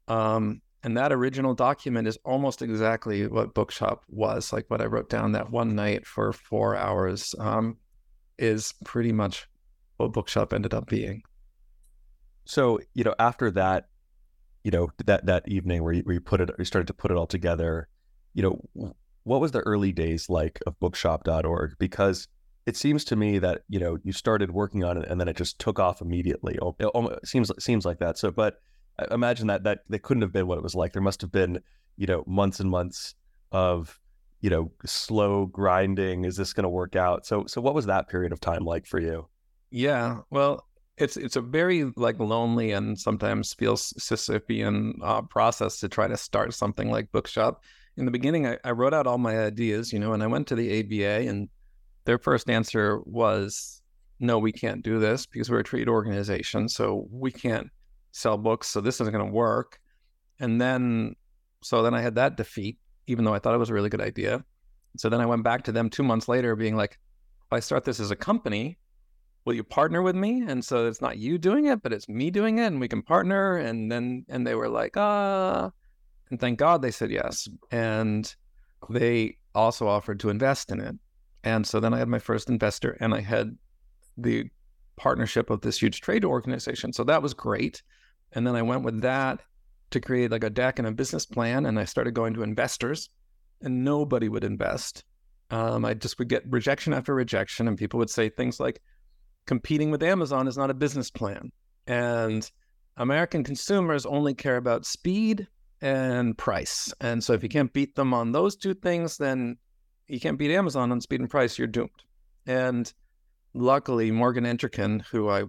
um, 0.09 0.61
and 0.83 0.97
that 0.97 1.13
original 1.13 1.55
document 1.55 2.09
is 2.09 2.19
almost 2.25 2.63
exactly 2.63 3.27
what 3.27 3.55
bookshop 3.55 4.05
was 4.09 4.53
like 4.53 4.69
what 4.69 4.81
i 4.81 4.87
wrote 4.87 5.09
down 5.09 5.33
that 5.33 5.51
one 5.51 5.75
night 5.75 6.07
for 6.07 6.33
four 6.33 6.77
hours 6.77 7.35
um, 7.39 7.77
is 8.39 8.75
pretty 8.85 9.13
much 9.13 9.47
what 9.99 10.13
bookshop 10.13 10.53
ended 10.53 10.75
up 10.75 10.89
being 10.89 11.23
so 12.51 12.79
you 12.95 13.05
know 13.05 13.15
after 13.19 13.51
that 13.51 13.89
you 14.65 14.71
know 14.71 14.89
that 15.07 15.25
that 15.27 15.49
evening 15.49 15.83
where 15.83 15.93
you, 15.93 16.03
where 16.03 16.15
you 16.15 16.21
put 16.21 16.41
it 16.41 16.51
you 16.59 16.65
started 16.65 16.87
to 16.87 16.95
put 16.95 17.11
it 17.11 17.17
all 17.17 17.27
together 17.27 17.89
you 18.35 18.43
know 18.43 18.95
what 19.25 19.41
was 19.41 19.53
the 19.53 19.61
early 19.61 19.93
days 19.93 20.29
like 20.29 20.61
of 20.67 20.79
bookshop.org? 20.81 21.77
Because 21.79 22.29
it 22.67 22.77
seems 22.77 23.05
to 23.05 23.17
me 23.17 23.39
that 23.39 23.63
you 23.69 23.79
know 23.79 23.99
you 24.03 24.13
started 24.13 24.51
working 24.51 24.85
on 24.85 24.97
it 24.97 25.09
and 25.09 25.21
then 25.21 25.29
it 25.29 25.37
just 25.37 25.59
took 25.59 25.79
off 25.79 26.01
immediately. 26.01 26.59
Oh, 26.61 26.75
it 27.09 27.27
seems 27.27 27.51
seems 27.59 27.85
like 27.85 27.99
that. 27.99 28.19
So, 28.19 28.31
but 28.31 28.61
imagine 29.11 29.47
that 29.49 29.65
that 29.65 29.81
that 29.89 30.03
couldn't 30.03 30.23
have 30.23 30.33
been 30.33 30.47
what 30.47 30.59
it 30.59 30.65
was 30.65 30.75
like. 30.75 30.93
There 30.93 31.03
must 31.03 31.21
have 31.21 31.33
been 31.33 31.61
you 31.97 32.07
know 32.07 32.25
months 32.27 32.61
and 32.61 32.71
months 32.71 33.15
of 33.53 33.99
you 34.41 34.51
know 34.51 34.73
slow 34.85 35.47
grinding. 35.47 36.25
Is 36.25 36.37
this 36.37 36.53
going 36.53 36.65
to 36.65 36.71
work 36.71 36.97
out? 36.97 37.27
So, 37.27 37.45
so 37.47 37.61
what 37.61 37.75
was 37.75 37.87
that 37.87 38.09
period 38.09 38.33
of 38.33 38.41
time 38.41 38.65
like 38.65 38.87
for 38.87 38.99
you? 38.99 39.29
Yeah, 39.71 40.19
well, 40.31 40.67
it's 41.01 41.17
it's 41.17 41.37
a 41.37 41.41
very 41.41 41.85
like 41.97 42.19
lonely 42.19 42.73
and 42.73 42.99
sometimes 42.99 43.55
feels 43.55 43.93
Sisyphean 43.95 44.93
uh, 45.03 45.23
process 45.23 45.81
to 45.81 45.89
try 45.89 46.07
to 46.07 46.17
start 46.17 46.55
something 46.55 46.91
like 46.91 47.11
Bookshop 47.13 47.63
in 48.01 48.05
the 48.07 48.11
beginning, 48.11 48.47
I, 48.47 48.59
I 48.65 48.71
wrote 48.71 48.95
out 48.95 49.07
all 49.07 49.19
my 49.19 49.39
ideas, 49.39 49.93
you 49.93 49.99
know, 49.99 50.13
and 50.13 50.23
I 50.23 50.27
went 50.27 50.47
to 50.49 50.55
the 50.55 50.81
ABA, 50.81 51.29
and 51.29 51.49
their 52.07 52.19
first 52.19 52.49
answer 52.49 53.01
was, 53.05 53.83
"No, 54.19 54.39
we 54.39 54.53
can't 54.53 54.83
do 54.83 54.99
this 54.99 55.27
because 55.27 55.51
we're 55.51 55.61
a 55.61 55.65
trade 55.65 55.89
organization, 55.89 56.69
so 56.69 57.07
we 57.11 57.31
can't 57.31 57.69
sell 58.13 58.39
books. 58.39 58.69
So 58.69 58.81
this 58.81 59.01
isn't 59.01 59.13
going 59.13 59.27
to 59.27 59.33
work." 59.33 59.79
And 60.41 60.61
then, 60.61 61.15
so 61.63 61.83
then 61.83 61.95
I 61.95 62.01
had 62.01 62.15
that 62.15 62.37
defeat, 62.37 62.79
even 63.07 63.25
though 63.25 63.35
I 63.35 63.39
thought 63.39 63.55
it 63.55 63.59
was 63.59 63.71
a 63.71 63.75
really 63.75 63.91
good 63.91 64.01
idea. 64.01 64.45
So 64.97 65.09
then 65.09 65.21
I 65.21 65.27
went 65.27 65.45
back 65.45 65.65
to 65.65 65.73
them 65.73 65.91
two 65.91 66.03
months 66.03 66.27
later, 66.27 66.57
being 66.57 66.77
like, 66.77 66.93
"If 67.47 67.53
I 67.53 67.61
start 67.61 67.85
this 67.85 68.01
as 68.01 68.11
a 68.11 68.17
company, 68.17 68.79
will 69.45 69.55
you 69.55 69.65
partner 69.65 70.03
with 70.03 70.17
me?" 70.17 70.43
And 70.47 70.65
so 70.65 70.87
it's 70.87 71.01
not 71.01 71.19
you 71.19 71.39
doing 71.39 71.67
it, 71.67 71.83
but 71.83 71.93
it's 71.93 72.09
me 72.09 72.31
doing 72.31 72.59
it, 72.59 72.67
and 72.67 72.81
we 72.81 72.89
can 72.89 73.03
partner. 73.03 73.57
And 73.57 73.91
then, 73.91 74.25
and 74.29 74.47
they 74.47 74.55
were 74.55 74.69
like, 74.69 74.97
"Ah." 74.97 75.71
And 76.31 76.39
thank 76.39 76.59
God 76.59 76.81
they 76.81 76.91
said 76.91 77.11
yes. 77.11 77.49
And 77.71 78.35
they 78.89 79.37
also 79.55 79.89
offered 79.89 80.21
to 80.21 80.31
invest 80.31 80.71
in 80.71 80.81
it. 80.81 80.97
And 81.43 81.67
so 81.67 81.81
then 81.81 81.93
I 81.93 81.99
had 81.99 82.09
my 82.09 82.19
first 82.19 82.49
investor 82.49 82.97
and 83.01 83.13
I 83.13 83.21
had 83.21 83.57
the 84.17 84.49
partnership 84.97 85.51
of 85.51 85.61
this 85.61 85.81
huge 85.81 86.01
trade 86.01 86.25
organization. 86.25 86.93
So 86.93 87.05
that 87.05 87.23
was 87.23 87.35
great. 87.35 87.83
And 88.33 88.47
then 88.47 88.55
I 88.55 88.63
went 88.63 88.85
with 88.85 89.01
that 89.03 89.41
to 89.91 90.01
create 90.01 90.31
like 90.31 90.45
a 90.45 90.51
deck 90.51 90.79
and 90.79 90.87
a 90.87 90.93
business 90.93 91.27
plan. 91.27 91.67
And 91.67 91.79
I 91.79 91.85
started 91.85 92.15
going 92.15 92.35
to 92.35 92.43
investors 92.43 93.09
and 93.63 93.85
nobody 93.85 94.29
would 94.29 94.45
invest. 94.45 95.05
Um, 95.51 95.85
I 95.85 95.95
just 95.95 96.19
would 96.19 96.29
get 96.29 96.45
rejection 96.47 96.93
after 96.93 97.15
rejection. 97.15 97.67
And 97.67 97.77
people 97.77 97.99
would 97.99 98.11
say 98.11 98.29
things 98.29 98.61
like, 98.61 98.81
competing 99.47 99.91
with 99.91 100.03
Amazon 100.03 100.47
is 100.47 100.57
not 100.57 100.71
a 100.71 100.75
business 100.75 101.11
plan. 101.11 101.51
And 101.87 102.51
American 102.97 103.43
consumers 103.45 104.07
only 104.07 104.35
care 104.35 104.57
about 104.57 104.87
speed 104.87 105.49
and 105.81 106.37
price. 106.37 106.93
And 107.01 107.23
so 107.23 107.33
if 107.33 107.43
you 107.43 107.49
can't 107.49 107.73
beat 107.73 107.95
them 107.95 108.13
on 108.13 108.33
those 108.33 108.57
two 108.57 108.75
things, 108.75 109.17
then 109.17 109.57
you 110.09 110.21
can't 110.21 110.39
beat 110.39 110.55
Amazon 110.55 110.93
on 110.93 111.01
speed 111.01 111.21
and 111.21 111.31
price, 111.31 111.59
you're 111.59 111.67
doomed. 111.67 111.91
And 112.47 112.93
luckily, 113.55 114.11
Morgan 114.11 114.45
Entrekin, 114.45 115.03
who 115.07 115.29
I 115.31 115.45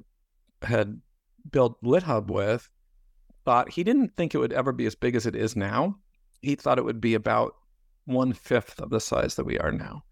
had 0.62 1.02
built 1.52 1.82
LitHub 1.84 2.28
with, 2.28 2.70
thought 3.44 3.72
he 3.72 3.84
didn't 3.84 4.16
think 4.16 4.34
it 4.34 4.38
would 4.38 4.54
ever 4.54 4.72
be 4.72 4.86
as 4.86 4.96
big 4.96 5.16
as 5.16 5.26
it 5.26 5.36
is 5.36 5.56
now. 5.56 5.98
He 6.42 6.56
thought 6.56 6.78
it 6.78 6.86
would 6.86 7.02
be 7.02 7.16
about 7.16 7.56
one 8.06 8.34
fifth 8.34 8.80
of 8.80 8.90
the 8.90 9.00
size 9.00 9.36
that 9.36 9.46
we 9.46 9.58
are 9.60 9.72
now. 9.72 10.04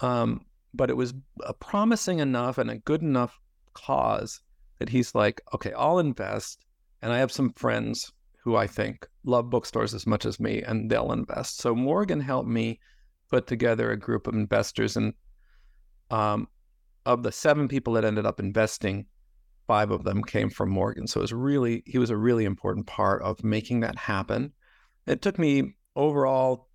Um, 0.00 0.44
but 0.74 0.90
it 0.90 0.96
was 0.96 1.14
a 1.44 1.54
promising 1.54 2.18
enough 2.18 2.58
and 2.58 2.70
a 2.70 2.78
good 2.78 3.02
enough 3.02 3.38
cause 3.72 4.40
that 4.78 4.88
he's 4.88 5.14
like, 5.14 5.40
okay, 5.54 5.72
I'll 5.72 6.00
invest. 6.00 6.64
And 7.00 7.12
I 7.12 7.18
have 7.18 7.32
some 7.32 7.52
friends 7.52 8.12
who 8.42 8.56
I 8.56 8.66
think 8.66 9.06
love 9.24 9.48
bookstores 9.48 9.94
as 9.94 10.06
much 10.06 10.26
as 10.26 10.40
me, 10.40 10.62
and 10.62 10.90
they'll 10.90 11.12
invest. 11.12 11.58
So 11.58 11.74
Morgan 11.74 12.20
helped 12.20 12.48
me 12.48 12.80
put 13.30 13.46
together 13.46 13.90
a 13.90 13.96
group 13.96 14.26
of 14.26 14.34
investors, 14.34 14.96
and 14.96 15.14
um, 16.10 16.48
of 17.06 17.22
the 17.22 17.32
seven 17.32 17.68
people 17.68 17.94
that 17.94 18.04
ended 18.04 18.26
up 18.26 18.40
investing, 18.40 19.06
five 19.66 19.90
of 19.90 20.04
them 20.04 20.22
came 20.22 20.50
from 20.50 20.70
Morgan. 20.70 21.06
So 21.06 21.20
it 21.20 21.22
was 21.22 21.32
really 21.32 21.82
he 21.86 21.98
was 21.98 22.10
a 22.10 22.16
really 22.16 22.44
important 22.44 22.86
part 22.86 23.22
of 23.22 23.42
making 23.44 23.80
that 23.80 23.96
happen. 23.96 24.52
It 25.06 25.22
took 25.22 25.38
me 25.38 25.74
overall 25.96 26.68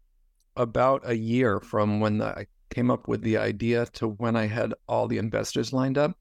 about 0.56 1.02
a 1.06 1.16
year 1.16 1.60
from 1.60 2.00
when 2.00 2.22
I 2.22 2.48
came 2.70 2.92
up 2.92 3.08
with 3.08 3.22
the 3.22 3.38
idea 3.38 3.86
to 3.94 4.08
when 4.08 4.36
I 4.36 4.48
had 4.48 4.74
all 4.88 5.08
the 5.08 5.18
investors 5.18 5.74
lined 5.74 5.98
up 5.98 6.18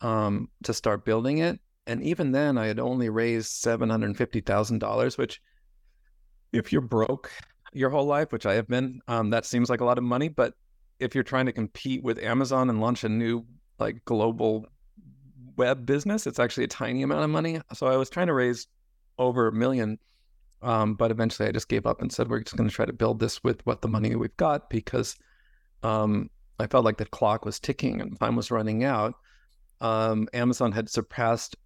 um, 0.00 0.48
to 0.62 0.74
start 0.74 1.04
building 1.04 1.38
it. 1.38 1.60
And 1.86 2.02
even 2.02 2.32
then, 2.32 2.56
I 2.56 2.66
had 2.66 2.80
only 2.80 3.10
raised 3.10 3.62
$750,000, 3.64 5.18
which, 5.18 5.40
if 6.52 6.72
you're 6.72 6.80
broke 6.80 7.30
your 7.74 7.90
whole 7.90 8.06
life, 8.06 8.32
which 8.32 8.46
I 8.46 8.54
have 8.54 8.68
been, 8.68 9.00
um, 9.08 9.30
that 9.30 9.44
seems 9.44 9.68
like 9.68 9.80
a 9.80 9.84
lot 9.84 9.98
of 9.98 10.04
money. 10.04 10.28
But 10.28 10.54
if 10.98 11.14
you're 11.14 11.24
trying 11.24 11.46
to 11.46 11.52
compete 11.52 12.02
with 12.02 12.22
Amazon 12.22 12.70
and 12.70 12.80
launch 12.80 13.04
a 13.04 13.08
new 13.08 13.44
like 13.78 14.04
global 14.04 14.66
web 15.56 15.84
business, 15.84 16.26
it's 16.26 16.38
actually 16.38 16.64
a 16.64 16.68
tiny 16.68 17.02
amount 17.02 17.24
of 17.24 17.30
money. 17.30 17.60
So 17.74 17.86
I 17.86 17.96
was 17.96 18.08
trying 18.08 18.28
to 18.28 18.34
raise 18.34 18.66
over 19.18 19.48
a 19.48 19.52
million. 19.52 19.98
Um, 20.62 20.94
but 20.94 21.10
eventually 21.10 21.48
I 21.48 21.52
just 21.52 21.68
gave 21.68 21.84
up 21.84 22.00
and 22.00 22.10
said, 22.10 22.30
we're 22.30 22.40
just 22.40 22.56
going 22.56 22.68
to 22.68 22.74
try 22.74 22.86
to 22.86 22.92
build 22.92 23.20
this 23.20 23.44
with 23.44 23.64
what 23.66 23.82
the 23.82 23.88
money 23.88 24.14
we've 24.14 24.36
got 24.38 24.70
because 24.70 25.16
um, 25.84 26.30
I 26.58 26.66
felt 26.66 26.84
like 26.84 26.96
the 26.96 27.04
clock 27.06 27.44
was 27.44 27.60
ticking 27.60 28.00
and 28.00 28.18
time 28.18 28.36
was 28.36 28.50
running 28.50 28.84
out. 28.84 29.14
Um, 29.80 30.28
Amazon 30.32 30.72
had 30.72 30.88
surpassed 30.88 31.56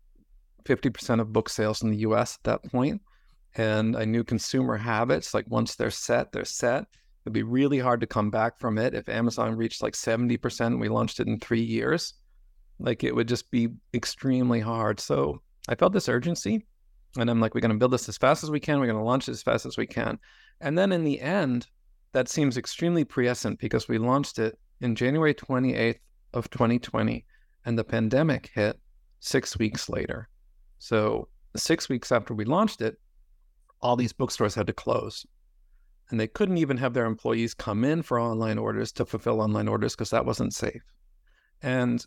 50% 0.64 1.20
of 1.20 1.32
book 1.32 1.48
sales 1.48 1.82
in 1.82 1.90
the 1.90 1.98
US 1.98 2.36
at 2.36 2.44
that 2.44 2.70
point. 2.70 3.00
And 3.54 3.96
I 3.96 4.04
knew 4.04 4.24
consumer 4.24 4.76
habits, 4.76 5.34
like 5.34 5.46
once 5.48 5.74
they're 5.74 5.90
set, 5.90 6.32
they're 6.32 6.44
set. 6.44 6.84
It'd 7.24 7.32
be 7.32 7.42
really 7.42 7.78
hard 7.78 8.00
to 8.00 8.06
come 8.06 8.30
back 8.30 8.58
from 8.58 8.78
it. 8.78 8.94
If 8.94 9.08
Amazon 9.08 9.56
reached 9.56 9.82
like 9.82 9.94
70%, 9.94 10.80
we 10.80 10.88
launched 10.88 11.20
it 11.20 11.26
in 11.26 11.38
three 11.38 11.62
years, 11.62 12.14
like 12.78 13.04
it 13.04 13.14
would 13.14 13.28
just 13.28 13.50
be 13.50 13.68
extremely 13.94 14.60
hard. 14.60 15.00
So 15.00 15.42
I 15.68 15.74
felt 15.74 15.92
this 15.92 16.08
urgency. 16.08 16.66
And 17.18 17.30
I'm 17.30 17.40
like, 17.40 17.54
we're 17.54 17.60
going 17.60 17.72
to 17.72 17.78
build 17.78 17.92
this 17.92 18.08
as 18.08 18.18
fast 18.18 18.44
as 18.44 18.50
we 18.50 18.60
can. 18.60 18.78
We're 18.78 18.86
going 18.86 18.98
to 18.98 19.04
launch 19.04 19.28
it 19.28 19.32
as 19.32 19.42
fast 19.42 19.66
as 19.66 19.76
we 19.76 19.86
can. 19.86 20.18
And 20.60 20.76
then 20.76 20.92
in 20.92 21.04
the 21.04 21.20
end, 21.20 21.66
that 22.12 22.28
seems 22.28 22.56
extremely 22.56 23.04
prescient 23.04 23.58
because 23.58 23.88
we 23.88 23.98
launched 23.98 24.38
it 24.38 24.58
in 24.80 24.94
January 24.94 25.34
28th 25.34 25.98
of 26.34 26.50
2020 26.50 27.24
and 27.64 27.78
the 27.78 27.84
pandemic 27.84 28.50
hit 28.54 28.78
six 29.20 29.58
weeks 29.58 29.88
later. 29.88 30.28
So 30.78 31.28
six 31.56 31.88
weeks 31.88 32.12
after 32.12 32.34
we 32.34 32.44
launched 32.44 32.80
it, 32.80 32.96
all 33.80 33.96
these 33.96 34.12
bookstores 34.12 34.54
had 34.54 34.66
to 34.68 34.72
close. 34.72 35.26
And 36.10 36.18
they 36.18 36.26
couldn't 36.26 36.58
even 36.58 36.78
have 36.78 36.94
their 36.94 37.04
employees 37.04 37.52
come 37.52 37.84
in 37.84 38.02
for 38.02 38.18
online 38.18 38.58
orders 38.58 38.92
to 38.92 39.04
fulfill 39.04 39.40
online 39.40 39.68
orders 39.68 39.94
because 39.94 40.10
that 40.10 40.24
wasn't 40.24 40.54
safe. 40.54 40.82
And 41.62 42.04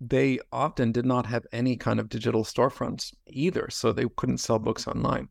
they 0.00 0.38
often 0.50 0.90
did 0.90 1.04
not 1.04 1.26
have 1.26 1.46
any 1.52 1.76
kind 1.76 2.00
of 2.00 2.08
digital 2.08 2.44
storefronts 2.44 3.12
either. 3.26 3.68
So 3.70 3.92
they 3.92 4.06
couldn't 4.16 4.38
sell 4.38 4.58
books 4.58 4.88
online. 4.88 5.28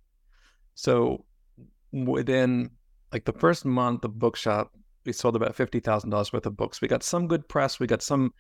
So 0.75 1.25
within 1.91 2.69
like 3.11 3.25
the 3.25 3.33
first 3.33 3.65
month 3.65 4.05
of 4.05 4.17
Bookshop, 4.17 4.71
we 5.05 5.13
sold 5.13 5.35
about 5.35 5.55
$50,000 5.55 6.33
worth 6.33 6.45
of 6.45 6.57
books. 6.57 6.81
We 6.81 6.87
got 6.87 7.03
some 7.03 7.27
good 7.27 7.47
press. 7.47 7.79
We 7.79 7.87
got 7.87 8.01
some 8.01 8.33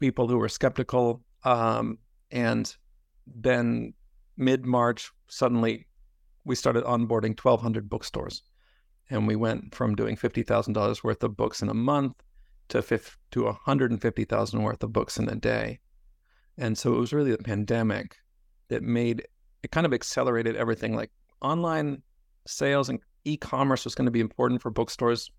people 0.00 0.28
who 0.28 0.38
were 0.38 0.48
skeptical. 0.48 1.22
Um, 1.44 1.98
and 2.30 2.74
then 3.26 3.94
mid 4.36 4.66
March, 4.66 5.10
suddenly 5.28 5.86
we 6.44 6.56
started 6.56 6.84
onboarding 6.84 7.38
1,200 7.40 7.88
bookstores. 7.88 8.42
And 9.10 9.26
we 9.26 9.36
went 9.36 9.74
from 9.74 9.94
doing 9.94 10.16
$50,000 10.16 11.04
worth 11.04 11.22
of 11.22 11.36
books 11.36 11.62
in 11.62 11.68
a 11.68 11.74
month 11.74 12.14
to, 12.68 12.82
50, 12.82 13.12
to 13.32 13.44
150,000 13.44 14.62
worth 14.62 14.82
of 14.82 14.92
books 14.92 15.18
in 15.18 15.28
a 15.28 15.36
day. 15.36 15.80
And 16.58 16.76
so 16.76 16.94
it 16.94 16.98
was 16.98 17.12
really 17.12 17.30
the 17.30 17.38
pandemic 17.38 18.16
that 18.68 18.82
made 18.82 19.26
it 19.62 19.70
kind 19.70 19.86
of 19.86 19.92
accelerated 19.92 20.56
everything. 20.56 20.94
Like 20.94 21.10
online 21.40 22.02
sales 22.46 22.88
and 22.88 22.98
e-commerce 23.24 23.84
was 23.84 23.94
going 23.94 24.06
to 24.06 24.12
be 24.12 24.20
important 24.20 24.62
for 24.62 24.70
bookstores 24.70 25.30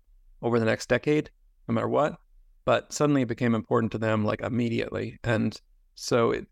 over 0.42 0.58
the 0.58 0.64
next 0.64 0.88
decade, 0.88 1.30
no 1.68 1.74
matter 1.74 1.88
what. 1.88 2.18
But 2.64 2.92
suddenly 2.92 3.22
it 3.22 3.28
became 3.28 3.54
important 3.54 3.92
to 3.92 3.98
them 3.98 4.24
like 4.24 4.40
immediately. 4.40 5.18
And 5.22 5.58
so 5.94 6.30
it 6.30 6.46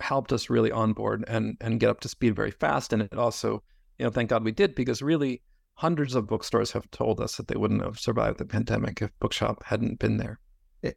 helped 0.00 0.32
us 0.32 0.48
really 0.48 0.70
onboard 0.70 1.24
and 1.28 1.56
and 1.60 1.80
get 1.80 1.90
up 1.90 2.00
to 2.00 2.08
speed 2.08 2.36
very 2.36 2.50
fast. 2.50 2.92
And 2.92 3.02
it 3.02 3.14
also, 3.14 3.62
you 3.98 4.04
know, 4.04 4.10
thank 4.10 4.30
God 4.30 4.44
we 4.44 4.52
did 4.52 4.74
because 4.74 5.02
really 5.02 5.42
hundreds 5.74 6.14
of 6.14 6.26
bookstores 6.26 6.72
have 6.72 6.90
told 6.90 7.20
us 7.20 7.36
that 7.36 7.48
they 7.48 7.56
wouldn't 7.56 7.84
have 7.84 7.98
survived 7.98 8.38
the 8.38 8.44
pandemic 8.44 9.00
if 9.00 9.10
Bookshop 9.20 9.62
hadn't 9.64 10.00
been 10.00 10.16
there. 10.16 10.40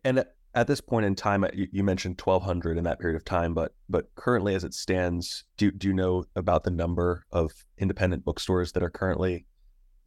And 0.03 0.25
at 0.55 0.67
this 0.67 0.81
point 0.81 1.05
in 1.05 1.15
time, 1.15 1.43
uh, 1.43 1.50
you 1.53 1.83
mentioned 1.83 2.19
1,200 2.19 2.77
in 2.77 2.83
that 2.83 3.00
period 3.00 3.15
of 3.15 3.24
time, 3.24 3.53
but 3.53 3.74
but 3.89 4.13
currently, 4.15 4.55
as 4.55 4.63
it 4.63 4.74
stands, 4.74 5.45
do 5.57 5.71
do 5.71 5.88
you 5.88 5.93
know 5.93 6.25
about 6.36 6.63
the 6.63 6.71
number 6.71 7.25
of 7.31 7.51
independent 7.77 8.25
bookstores 8.25 8.71
that 8.74 8.83
are 8.83 8.89
currently 8.89 9.45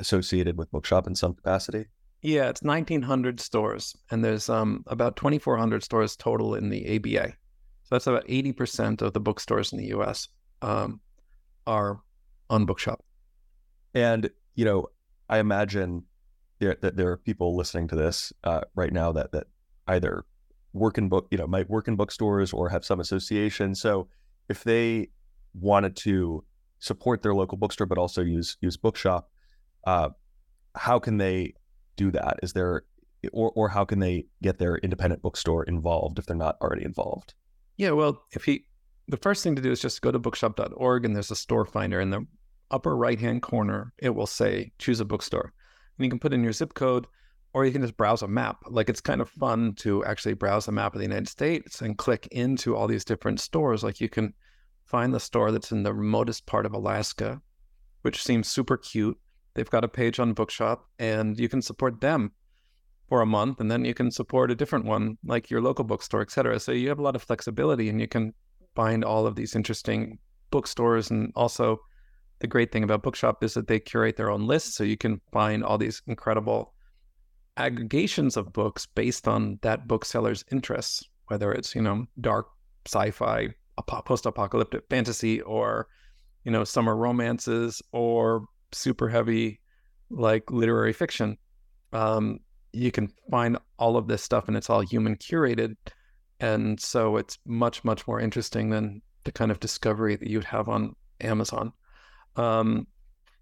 associated 0.00 0.56
with 0.56 0.70
Bookshop 0.70 1.06
in 1.06 1.14
some 1.14 1.34
capacity? 1.34 1.86
Yeah, 2.22 2.48
it's 2.48 2.62
1,900 2.62 3.38
stores, 3.38 3.94
and 4.10 4.24
there's 4.24 4.48
um, 4.48 4.82
about 4.86 5.16
2,400 5.16 5.82
stores 5.82 6.16
total 6.16 6.54
in 6.54 6.70
the 6.70 6.96
ABA. 6.96 7.28
So 7.28 7.94
that's 7.94 8.06
about 8.06 8.26
80% 8.26 9.02
of 9.02 9.12
the 9.12 9.20
bookstores 9.20 9.72
in 9.72 9.78
the 9.78 9.88
U.S. 9.88 10.28
Um, 10.62 11.00
are 11.66 12.00
on 12.48 12.64
Bookshop. 12.64 13.04
And 13.94 14.30
you 14.54 14.64
know, 14.64 14.86
I 15.28 15.38
imagine 15.38 16.04
there, 16.58 16.76
that 16.80 16.96
there 16.96 17.10
are 17.10 17.16
people 17.16 17.56
listening 17.56 17.88
to 17.88 17.96
this 17.96 18.32
uh, 18.44 18.62
right 18.74 18.92
now 18.92 19.12
that 19.12 19.32
that 19.32 19.46
either 19.88 20.24
work 20.72 20.98
in 20.98 21.08
book, 21.08 21.28
you 21.30 21.38
know, 21.38 21.46
might 21.46 21.68
work 21.68 21.88
in 21.88 21.96
bookstores 21.96 22.52
or 22.52 22.68
have 22.68 22.84
some 22.84 23.00
association. 23.00 23.74
So 23.74 24.08
if 24.48 24.64
they 24.64 25.10
wanted 25.54 25.96
to 25.96 26.44
support 26.78 27.22
their 27.22 27.34
local 27.34 27.56
bookstore 27.56 27.86
but 27.86 27.98
also 27.98 28.22
use 28.22 28.56
use 28.60 28.76
Bookshop, 28.76 29.30
uh, 29.86 30.10
how 30.74 30.98
can 30.98 31.18
they 31.18 31.54
do 31.96 32.10
that? 32.10 32.40
Is 32.42 32.52
there 32.52 32.82
or 33.32 33.52
or 33.54 33.68
how 33.68 33.84
can 33.84 34.00
they 34.00 34.26
get 34.42 34.58
their 34.58 34.76
independent 34.76 35.22
bookstore 35.22 35.64
involved 35.64 36.18
if 36.18 36.26
they're 36.26 36.36
not 36.36 36.56
already 36.60 36.84
involved? 36.84 37.34
Yeah, 37.76 37.90
well, 37.90 38.22
if 38.32 38.44
he 38.44 38.66
the 39.08 39.16
first 39.16 39.42
thing 39.42 39.54
to 39.56 39.62
do 39.62 39.70
is 39.70 39.80
just 39.80 40.02
go 40.02 40.10
to 40.10 40.18
bookshop.org 40.18 41.04
and 41.04 41.14
there's 41.14 41.30
a 41.30 41.36
store 41.36 41.66
finder 41.66 42.00
in 42.00 42.10
the 42.10 42.26
upper 42.70 42.96
right 42.96 43.20
hand 43.20 43.42
corner 43.42 43.92
it 43.98 44.14
will 44.14 44.26
say 44.26 44.72
choose 44.78 45.00
a 45.00 45.04
bookstore. 45.04 45.52
And 45.98 46.04
you 46.04 46.10
can 46.10 46.18
put 46.18 46.32
in 46.32 46.42
your 46.42 46.52
zip 46.52 46.74
code 46.74 47.06
or 47.52 47.64
you 47.64 47.72
can 47.72 47.82
just 47.82 47.96
browse 47.96 48.22
a 48.22 48.28
map. 48.28 48.58
Like 48.66 48.88
it's 48.88 49.00
kind 49.00 49.20
of 49.20 49.28
fun 49.30 49.74
to 49.76 50.04
actually 50.04 50.34
browse 50.34 50.66
a 50.66 50.72
map 50.72 50.94
of 50.94 50.98
the 50.98 51.06
United 51.06 51.28
States 51.28 51.82
and 51.82 51.96
click 51.96 52.26
into 52.32 52.74
all 52.74 52.88
these 52.88 53.04
different 53.04 53.40
stores. 53.40 53.84
Like 53.84 54.00
you 54.00 54.08
can 54.08 54.34
find 54.84 55.14
the 55.14 55.20
store 55.20 55.52
that's 55.52 55.70
in 55.70 55.82
the 55.82 55.94
remotest 55.94 56.46
part 56.46 56.66
of 56.66 56.74
Alaska, 56.74 57.40
which 58.02 58.22
seems 58.22 58.48
super 58.48 58.76
cute. 58.76 59.18
They've 59.54 59.70
got 59.70 59.84
a 59.84 59.88
page 59.88 60.18
on 60.18 60.32
Bookshop 60.32 60.88
and 60.98 61.38
you 61.38 61.48
can 61.48 61.62
support 61.62 62.00
them 62.00 62.32
for 63.08 63.20
a 63.20 63.26
month 63.26 63.60
and 63.60 63.70
then 63.70 63.84
you 63.84 63.94
can 63.94 64.10
support 64.10 64.50
a 64.50 64.54
different 64.54 64.84
one 64.84 65.16
like 65.24 65.50
your 65.50 65.60
local 65.60 65.84
bookstore, 65.84 66.22
et 66.22 66.30
cetera. 66.30 66.58
So 66.58 66.72
you 66.72 66.88
have 66.88 66.98
a 66.98 67.02
lot 67.02 67.16
of 67.16 67.22
flexibility 67.22 67.88
and 67.88 68.00
you 68.00 68.08
can 68.08 68.32
find 68.74 69.04
all 69.04 69.26
of 69.26 69.36
these 69.36 69.54
interesting 69.54 70.18
bookstores. 70.50 71.10
And 71.10 71.32
also 71.36 71.78
the 72.40 72.46
great 72.46 72.72
thing 72.72 72.82
about 72.82 73.02
Bookshop 73.02 73.44
is 73.44 73.54
that 73.54 73.68
they 73.68 73.78
curate 73.78 74.16
their 74.16 74.30
own 74.30 74.46
lists. 74.46 74.74
So 74.74 74.84
you 74.84 74.96
can 74.96 75.20
find 75.32 75.62
all 75.62 75.78
these 75.78 76.02
incredible 76.06 76.74
aggregations 77.56 78.36
of 78.36 78.52
books 78.52 78.86
based 78.86 79.28
on 79.28 79.58
that 79.62 79.86
bookseller's 79.86 80.44
interests, 80.50 81.08
whether 81.28 81.52
it's, 81.52 81.74
you 81.74 81.82
know, 81.82 82.06
dark 82.20 82.46
sci-fi, 82.86 83.48
post-apocalyptic 83.86 84.82
fantasy 84.90 85.40
or, 85.42 85.86
you 86.42 86.50
know, 86.50 86.64
summer 86.64 86.96
romances 86.96 87.80
or 87.92 88.46
super 88.74 89.08
heavy 89.08 89.60
like 90.10 90.50
literary 90.50 90.92
fiction. 90.92 91.38
Um, 91.92 92.40
you 92.72 92.90
can 92.90 93.12
find 93.30 93.56
all 93.78 93.96
of 93.96 94.08
this 94.08 94.22
stuff 94.22 94.48
and 94.48 94.56
it's 94.56 94.68
all 94.68 94.80
human 94.80 95.16
curated. 95.16 95.76
And 96.40 96.78
so 96.80 97.16
it's 97.16 97.38
much, 97.46 97.84
much 97.84 98.06
more 98.06 98.20
interesting 98.20 98.70
than 98.70 99.00
the 99.24 99.32
kind 99.32 99.50
of 99.50 99.60
discovery 99.60 100.16
that 100.16 100.28
you'd 100.28 100.44
have 100.44 100.68
on 100.68 100.94
Amazon. 101.20 101.72
Um, 102.36 102.86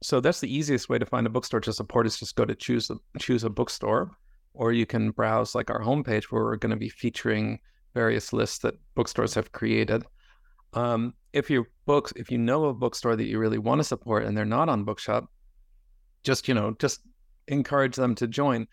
so 0.02 0.20
that's 0.20 0.40
the 0.40 0.54
easiest 0.54 0.88
way 0.88 0.98
to 0.98 1.06
find 1.06 1.26
a 1.26 1.30
bookstore 1.30 1.60
to 1.60 1.72
support 1.72 2.06
is 2.06 2.18
just 2.18 2.36
go 2.36 2.44
to 2.44 2.54
choose 2.54 2.90
a, 2.90 2.96
choose 3.18 3.44
a 3.44 3.50
bookstore, 3.50 4.10
or 4.52 4.72
you 4.72 4.84
can 4.84 5.10
browse 5.10 5.54
like 5.54 5.70
our 5.70 5.80
homepage 5.80 6.24
where 6.24 6.42
we're 6.42 6.56
going 6.56 6.70
to 6.70 6.76
be 6.76 6.88
featuring 6.88 7.58
various 7.94 8.32
lists 8.32 8.58
that 8.58 8.74
bookstores 8.94 9.34
have 9.34 9.52
created. 9.52 10.04
Um, 10.74 11.14
if 11.32 11.50
your 11.50 11.66
books, 11.86 12.12
if 12.16 12.30
you 12.30 12.38
know 12.38 12.66
a 12.66 12.74
bookstore 12.74 13.16
that 13.16 13.24
you 13.24 13.38
really 13.38 13.58
want 13.58 13.80
to 13.80 13.84
support 13.84 14.24
and 14.24 14.36
they're 14.36 14.44
not 14.44 14.68
on 14.68 14.84
Bookshop, 14.84 15.30
just 16.24 16.48
you 16.48 16.54
know, 16.54 16.74
just 16.78 17.00
encourage 17.48 17.96
them 17.96 18.14
to 18.16 18.26
join. 18.26 18.66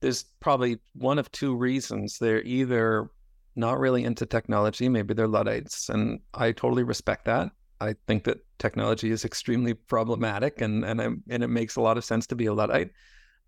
There's 0.00 0.24
probably 0.40 0.78
one 0.94 1.18
of 1.18 1.30
two 1.32 1.56
reasons. 1.56 2.18
They're 2.18 2.42
either 2.42 3.10
not 3.56 3.78
really 3.80 4.04
into 4.04 4.24
technology, 4.26 4.88
maybe 4.88 5.14
they're 5.14 5.26
Luddites, 5.26 5.88
and 5.88 6.20
I 6.34 6.52
totally 6.52 6.84
respect 6.84 7.24
that. 7.24 7.50
I 7.80 7.94
think 8.06 8.24
that 8.24 8.38
technology 8.58 9.10
is 9.10 9.24
extremely 9.24 9.74
problematic, 9.74 10.60
and 10.60 10.84
and 10.84 11.00
I'm, 11.00 11.22
and 11.28 11.42
it 11.42 11.48
makes 11.48 11.76
a 11.76 11.80
lot 11.80 11.98
of 11.98 12.04
sense 12.04 12.26
to 12.28 12.36
be 12.36 12.46
a 12.46 12.54
Luddite. 12.54 12.90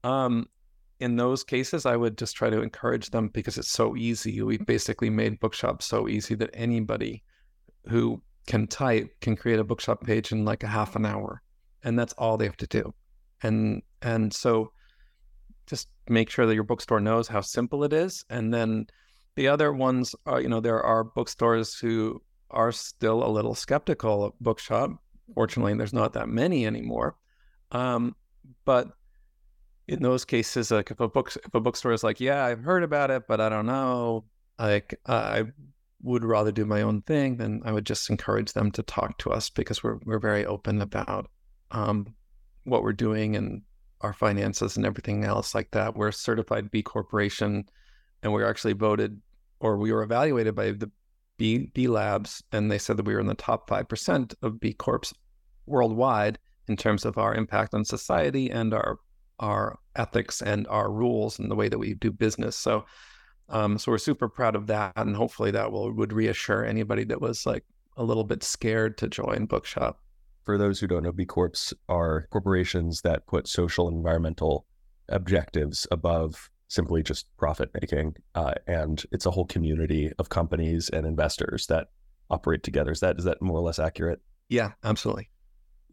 Um, 0.04 0.48
in 0.98 1.16
those 1.16 1.44
cases, 1.44 1.86
I 1.86 1.96
would 1.96 2.18
just 2.18 2.36
try 2.36 2.50
to 2.50 2.60
encourage 2.60 3.10
them 3.10 3.28
because 3.28 3.56
it's 3.56 3.70
so 3.70 3.96
easy. 3.96 4.42
We 4.42 4.58
basically 4.58 5.10
made 5.10 5.40
Bookshop 5.40 5.82
so 5.82 6.08
easy 6.08 6.34
that 6.36 6.50
anybody 6.52 7.22
who 7.88 8.22
can 8.46 8.66
type 8.66 9.08
can 9.20 9.36
create 9.36 9.58
a 9.58 9.64
Bookshop 9.64 10.04
page 10.04 10.32
in 10.32 10.44
like 10.44 10.62
a 10.62 10.68
half 10.68 10.96
an 10.96 11.06
hour, 11.06 11.42
and 11.84 11.98
that's 11.98 12.12
all 12.14 12.36
they 12.36 12.46
have 12.46 12.56
to 12.58 12.66
do. 12.66 12.94
And 13.42 13.82
and 14.02 14.32
so, 14.32 14.72
just 15.66 15.88
make 16.08 16.30
sure 16.30 16.46
that 16.46 16.54
your 16.54 16.64
bookstore 16.64 17.00
knows 17.00 17.28
how 17.28 17.40
simple 17.40 17.84
it 17.84 17.92
is, 17.92 18.24
and 18.30 18.52
then 18.52 18.86
the 19.36 19.48
other 19.48 19.72
ones 19.72 20.14
are, 20.26 20.40
you 20.40 20.48
know, 20.48 20.60
there 20.60 20.82
are 20.82 21.04
bookstores 21.04 21.74
who 21.74 22.20
are 22.50 22.72
still 22.72 23.24
a 23.24 23.30
little 23.30 23.54
skeptical 23.54 24.24
of 24.24 24.32
bookshop. 24.40 24.90
Fortunately, 25.34 25.74
there's 25.74 25.92
not 25.92 26.12
that 26.14 26.28
many 26.28 26.66
anymore. 26.66 27.16
Um, 27.70 28.16
but 28.64 28.88
in 29.86 30.02
those 30.02 30.24
cases, 30.24 30.70
like 30.70 30.90
if 30.90 31.00
a 31.00 31.08
book 31.08 31.32
if 31.36 31.54
a 31.54 31.60
bookstore 31.60 31.92
is 31.92 32.04
like, 32.04 32.20
yeah, 32.20 32.44
I've 32.44 32.62
heard 32.62 32.82
about 32.82 33.10
it, 33.10 33.24
but 33.28 33.40
I 33.40 33.48
don't 33.48 33.66
know, 33.66 34.24
like 34.58 34.98
I 35.06 35.44
would 36.02 36.24
rather 36.24 36.52
do 36.52 36.64
my 36.64 36.82
own 36.82 37.02
thing, 37.02 37.36
then 37.36 37.62
I 37.64 37.72
would 37.72 37.86
just 37.86 38.10
encourage 38.10 38.52
them 38.52 38.70
to 38.72 38.82
talk 38.82 39.18
to 39.18 39.30
us 39.30 39.50
because 39.50 39.82
we're 39.82 39.98
we're 40.04 40.18
very 40.18 40.46
open 40.46 40.80
about 40.80 41.30
um, 41.70 42.14
what 42.64 42.82
we're 42.82 42.92
doing 42.92 43.36
and 43.36 43.62
our 44.00 44.12
finances 44.12 44.76
and 44.76 44.86
everything 44.86 45.24
else 45.24 45.54
like 45.54 45.70
that. 45.72 45.94
We're 45.94 46.08
a 46.08 46.12
certified 46.12 46.70
B 46.70 46.82
Corporation, 46.82 47.64
and 48.22 48.32
we're 48.32 48.48
actually 48.48 48.72
voted 48.72 49.20
or 49.60 49.76
we 49.76 49.92
were 49.92 50.02
evaluated 50.02 50.54
by 50.54 50.72
the 50.72 50.90
B, 51.36 51.70
B 51.72 51.86
Labs, 51.86 52.42
and 52.52 52.70
they 52.70 52.78
said 52.78 52.96
that 52.96 53.06
we 53.06 53.14
were 53.14 53.20
in 53.20 53.26
the 53.26 53.34
top 53.34 53.68
5% 53.68 54.34
of 54.42 54.60
B 54.60 54.72
Corps 54.72 55.12
worldwide 55.66 56.38
in 56.68 56.76
terms 56.76 57.04
of 57.04 57.18
our 57.18 57.34
impact 57.34 57.74
on 57.74 57.84
society 57.84 58.50
and 58.50 58.74
our 58.74 58.98
our 59.38 59.78
ethics 59.96 60.42
and 60.42 60.66
our 60.68 60.92
rules 60.92 61.38
and 61.38 61.50
the 61.50 61.54
way 61.54 61.66
that 61.66 61.78
we 61.78 61.94
do 61.94 62.12
business. 62.12 62.56
So, 62.56 62.84
um, 63.50 63.78
so 63.78 63.90
we're 63.92 63.98
super 63.98 64.28
proud 64.28 64.54
of 64.54 64.68
that, 64.68 64.92
and 64.96 65.14
hopefully 65.16 65.50
that 65.50 65.72
will 65.72 65.92
would 65.92 66.12
reassure 66.12 66.64
anybody 66.64 67.04
that 67.04 67.20
was 67.20 67.44
like 67.44 67.64
a 67.96 68.04
little 68.04 68.24
bit 68.24 68.42
scared 68.42 68.96
to 68.98 69.08
join 69.08 69.46
Bookshop. 69.46 70.00
For 70.44 70.56
those 70.56 70.80
who 70.80 70.86
don't 70.86 71.02
know, 71.02 71.12
B 71.12 71.26
Corps 71.26 71.74
are 71.88 72.28
corporations 72.30 73.02
that 73.02 73.26
put 73.26 73.46
social 73.46 73.88
and 73.88 73.96
environmental 73.96 74.66
objectives 75.08 75.86
above 75.90 76.50
simply 76.68 77.02
just 77.02 77.26
profit 77.36 77.70
making, 77.80 78.14
uh, 78.36 78.54
and 78.66 79.04
it's 79.10 79.26
a 79.26 79.30
whole 79.30 79.44
community 79.44 80.12
of 80.18 80.28
companies 80.28 80.88
and 80.88 81.04
investors 81.04 81.66
that 81.66 81.88
operate 82.30 82.62
together. 82.62 82.92
Is 82.92 83.00
that 83.00 83.18
is 83.18 83.24
that 83.24 83.42
more 83.42 83.58
or 83.58 83.62
less 83.62 83.80
accurate? 83.80 84.20
Yeah, 84.48 84.72
absolutely. 84.84 85.28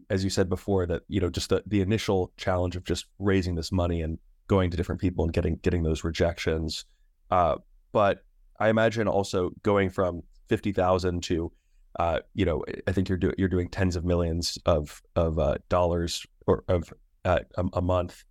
As 0.09 0.23
you 0.23 0.29
said 0.29 0.47
before, 0.47 0.85
that 0.85 1.01
you 1.07 1.19
know 1.19 1.29
just 1.29 1.49
the, 1.49 1.63
the 1.65 1.81
initial 1.81 2.31
challenge 2.37 2.75
of 2.75 2.83
just 2.83 3.07
raising 3.17 3.55
this 3.55 3.71
money 3.71 4.01
and 4.01 4.19
going 4.47 4.69
to 4.71 4.77
different 4.77 5.01
people 5.01 5.25
and 5.25 5.33
getting 5.33 5.57
getting 5.57 5.83
those 5.83 6.03
rejections 6.03 6.85
uh, 7.31 7.55
but 7.91 8.23
I 8.59 8.69
imagine 8.69 9.07
also 9.07 9.51
going 9.63 9.89
from 9.89 10.23
fifty 10.47 10.71
thousand 10.71 11.23
to, 11.23 11.51
uh, 11.99 12.19
you 12.33 12.45
know, 12.45 12.63
I 12.87 12.91
think 12.91 13.09
you're 13.09 13.17
doing 13.17 13.35
you're 13.37 13.49
doing 13.49 13.69
tens 13.69 13.95
of 13.95 14.05
millions 14.05 14.57
of 14.65 15.01
of 15.15 15.39
uh, 15.39 15.57
dollars 15.69 16.25
or 16.45 16.63
of 16.67 16.91
uh, 17.25 17.39
a, 17.57 17.65
a, 17.73 17.81
month. 17.81 18.23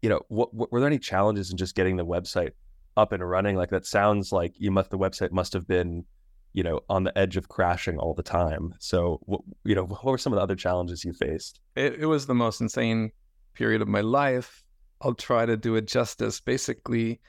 You 0.00 0.10
know, 0.10 0.20
what, 0.28 0.54
what, 0.54 0.70
were 0.70 0.80
there 0.80 0.86
any 0.86 0.98
challenges 0.98 1.50
in 1.50 1.56
just 1.56 1.74
getting 1.74 1.96
the 1.96 2.06
website 2.06 2.52
up 2.96 3.12
and 3.12 3.28
running? 3.28 3.56
Like 3.56 3.70
that 3.70 3.84
sounds 3.84 4.32
like 4.32 4.54
you 4.58 4.70
must 4.70 4.90
the 4.90 4.98
website 4.98 5.32
must 5.32 5.52
have 5.52 5.66
been, 5.66 6.04
you 6.52 6.62
know, 6.62 6.80
on 6.88 7.04
the 7.04 7.16
edge 7.18 7.36
of 7.36 7.48
crashing 7.48 7.98
all 7.98 8.14
the 8.14 8.22
time. 8.22 8.74
So, 8.78 9.20
what, 9.22 9.40
you 9.64 9.74
know, 9.74 9.84
what 9.84 10.04
were 10.04 10.18
some 10.18 10.32
of 10.32 10.36
the 10.36 10.42
other 10.42 10.56
challenges 10.56 11.04
you 11.04 11.12
faced? 11.12 11.60
It, 11.76 11.96
it 12.00 12.06
was 12.06 12.26
the 12.26 12.34
most 12.34 12.60
insane 12.60 13.10
period 13.54 13.82
of 13.82 13.88
my 13.88 14.00
life. 14.00 14.62
I'll 15.02 15.14
try 15.14 15.46
to 15.46 15.56
do 15.56 15.74
it 15.74 15.86
justice. 15.86 16.40
Basically, 16.40 17.20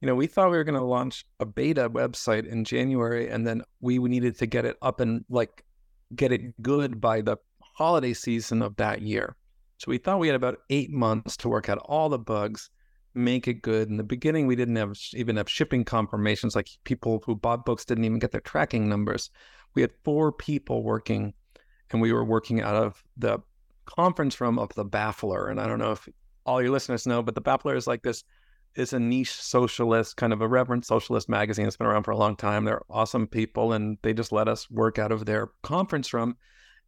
you 0.00 0.06
know, 0.06 0.14
we 0.14 0.26
thought 0.26 0.50
we 0.50 0.56
were 0.56 0.64
going 0.64 0.78
to 0.78 0.84
launch 0.84 1.24
a 1.40 1.46
beta 1.46 1.88
website 1.88 2.46
in 2.46 2.64
January, 2.64 3.28
and 3.28 3.46
then 3.46 3.62
we 3.80 3.98
needed 3.98 4.36
to 4.38 4.46
get 4.46 4.64
it 4.64 4.76
up 4.82 5.00
and 5.00 5.24
like 5.28 5.64
get 6.14 6.32
it 6.32 6.62
good 6.62 7.00
by 7.00 7.20
the 7.20 7.36
holiday 7.60 8.12
season 8.12 8.62
of 8.62 8.76
that 8.76 9.02
year. 9.02 9.36
So 9.78 9.90
we 9.90 9.98
thought 9.98 10.18
we 10.18 10.28
had 10.28 10.36
about 10.36 10.58
eight 10.70 10.90
months 10.90 11.36
to 11.38 11.48
work 11.48 11.68
out 11.68 11.78
all 11.78 12.08
the 12.08 12.18
bugs, 12.18 12.70
make 13.14 13.48
it 13.48 13.62
good. 13.62 13.88
In 13.88 13.96
the 13.96 14.04
beginning, 14.04 14.46
we 14.46 14.56
didn't 14.56 14.76
have 14.76 14.98
even 15.14 15.36
have 15.36 15.48
shipping 15.48 15.84
confirmations. 15.84 16.54
Like 16.54 16.68
people 16.84 17.22
who 17.24 17.34
bought 17.34 17.64
books 17.64 17.84
didn't 17.84 18.04
even 18.04 18.18
get 18.18 18.32
their 18.32 18.40
tracking 18.40 18.88
numbers. 18.88 19.30
We 19.74 19.82
had 19.82 19.92
four 20.04 20.32
people 20.32 20.82
working, 20.82 21.34
and 21.90 22.00
we 22.00 22.12
were 22.12 22.24
working 22.24 22.60
out 22.62 22.76
of 22.76 23.02
the 23.16 23.38
conference 23.86 24.40
room 24.40 24.58
of 24.58 24.74
the 24.74 24.84
Baffler. 24.84 25.50
And 25.50 25.60
I 25.60 25.66
don't 25.66 25.78
know 25.78 25.92
if 25.92 26.08
all 26.44 26.62
your 26.62 26.70
listeners 26.70 27.06
know, 27.06 27.22
but 27.22 27.34
the 27.34 27.42
Baffler 27.42 27.76
is 27.76 27.86
like 27.86 28.02
this 28.02 28.24
is 28.76 28.92
a 28.92 29.00
niche 29.00 29.32
socialist, 29.32 30.16
kind 30.16 30.32
of 30.32 30.40
a 30.40 30.48
reverent 30.48 30.84
socialist 30.86 31.28
magazine 31.28 31.64
that's 31.64 31.76
been 31.76 31.86
around 31.86 32.04
for 32.04 32.10
a 32.10 32.16
long 32.16 32.36
time. 32.36 32.64
They're 32.64 32.82
awesome 32.90 33.26
people, 33.26 33.72
and 33.72 33.98
they 34.02 34.12
just 34.12 34.32
let 34.32 34.48
us 34.48 34.70
work 34.70 34.98
out 34.98 35.12
of 35.12 35.26
their 35.26 35.48
conference 35.62 36.12
room. 36.12 36.36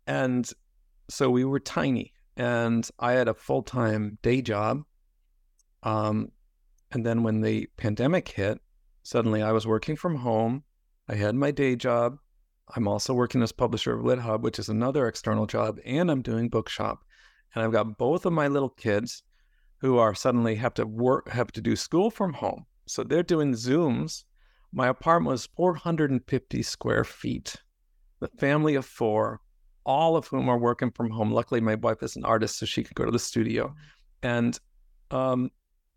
And 0.06 0.48
so 1.08 1.30
we 1.30 1.44
were 1.44 1.60
tiny, 1.60 2.12
and 2.36 2.88
I 2.98 3.12
had 3.12 3.28
a 3.28 3.34
full 3.34 3.62
time 3.62 4.18
day 4.22 4.42
job. 4.42 4.82
Um, 5.82 6.32
and 6.90 7.04
then 7.04 7.22
when 7.22 7.40
the 7.40 7.68
pandemic 7.76 8.28
hit, 8.28 8.60
suddenly 9.02 9.42
I 9.42 9.52
was 9.52 9.66
working 9.66 9.96
from 9.96 10.16
home. 10.16 10.64
I 11.08 11.14
had 11.14 11.34
my 11.34 11.50
day 11.50 11.76
job. 11.76 12.18
I'm 12.74 12.88
also 12.88 13.14
working 13.14 13.42
as 13.42 13.52
publisher 13.52 13.94
of 13.94 14.04
LitHub, 14.04 14.42
which 14.42 14.58
is 14.58 14.68
another 14.68 15.08
external 15.08 15.46
job, 15.46 15.78
and 15.86 16.10
I'm 16.10 16.22
doing 16.22 16.48
Bookshop. 16.48 17.02
And 17.54 17.64
I've 17.64 17.72
got 17.72 17.96
both 17.96 18.26
of 18.26 18.32
my 18.34 18.48
little 18.48 18.68
kids 18.68 19.22
who 19.78 19.98
are 19.98 20.14
suddenly 20.14 20.56
have 20.56 20.74
to 20.74 20.86
work, 20.86 21.28
have 21.28 21.52
to 21.52 21.60
do 21.60 21.76
school 21.76 22.10
from 22.10 22.32
home. 22.32 22.66
So 22.86 23.04
they're 23.04 23.22
doing 23.22 23.52
Zooms. 23.52 24.24
My 24.72 24.88
apartment 24.88 25.32
was 25.32 25.48
450 25.56 26.62
square 26.62 27.04
feet. 27.04 27.56
The 28.20 28.28
family 28.28 28.74
of 28.74 28.84
four, 28.84 29.40
all 29.84 30.16
of 30.16 30.26
whom 30.26 30.48
are 30.48 30.58
working 30.58 30.90
from 30.90 31.10
home. 31.10 31.30
Luckily, 31.30 31.60
my 31.60 31.76
wife 31.76 32.02
is 32.02 32.16
an 32.16 32.24
artist, 32.24 32.58
so 32.58 32.66
she 32.66 32.82
could 32.82 32.96
go 32.96 33.04
to 33.04 33.10
the 33.10 33.18
studio. 33.18 33.74
And 34.22 34.58
um, 35.10 35.50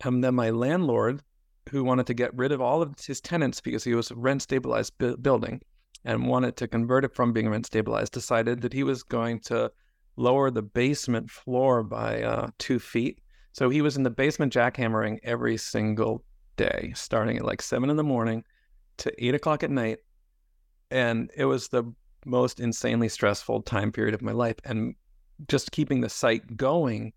and 0.04 0.24
then 0.24 0.36
my 0.36 0.52
landlord, 0.52 1.22
who 1.70 1.84
wanted 1.84 2.08
to 2.08 2.14
get 2.14 2.36
rid 2.36 2.52
of 2.52 2.62
all 2.62 2.82
of 2.82 2.96
his 3.00 3.22
tenants 3.22 3.62
because 3.62 3.84
he 3.84 3.94
was 3.94 4.12
a 4.12 4.16
rent 4.16 4.42
stabilized 4.42 4.98
bu- 4.98 5.18
building 5.18 5.62
and 6.06 6.28
wanted 6.28 6.56
to 6.58 6.68
convert 6.68 7.06
it 7.06 7.14
from 7.14 7.34
being 7.34 7.50
rent 7.50 7.66
stabilized, 7.66 8.14
decided 8.14 8.62
that 8.62 8.74
he 8.74 8.84
was 8.84 9.04
going 9.04 9.40
to 9.40 9.72
lower 10.16 10.50
the 10.50 10.62
basement 10.62 11.30
floor 11.30 11.84
by 11.84 12.24
uh, 12.24 12.48
two 12.58 12.80
feet 12.80 13.22
so 13.54 13.70
he 13.70 13.82
was 13.82 13.98
in 13.98 14.04
the 14.04 14.10
basement 14.10 14.54
jackhammering 14.54 15.20
every 15.24 15.58
single 15.58 16.24
day, 16.58 16.94
starting 16.96 17.38
at 17.38 17.46
like 17.46 17.62
seven 17.62 17.90
in 17.90 17.98
the 17.98 18.04
morning 18.04 18.44
to 18.98 19.14
eight 19.24 19.36
o'clock 19.36 19.64
at 19.64 19.72
night. 19.72 20.00
And 20.90 21.32
it 21.36 21.46
was 21.46 21.68
the 21.68 21.84
most 22.26 22.60
insanely 22.60 23.10
stressful 23.10 23.64
time 23.64 23.92
period 23.92 24.14
of 24.14 24.22
my 24.22 24.32
life. 24.32 24.58
And 24.64 24.96
just 25.48 25.72
keeping 25.72 26.02
the 26.02 26.10
site 26.10 26.56
going 26.56 27.14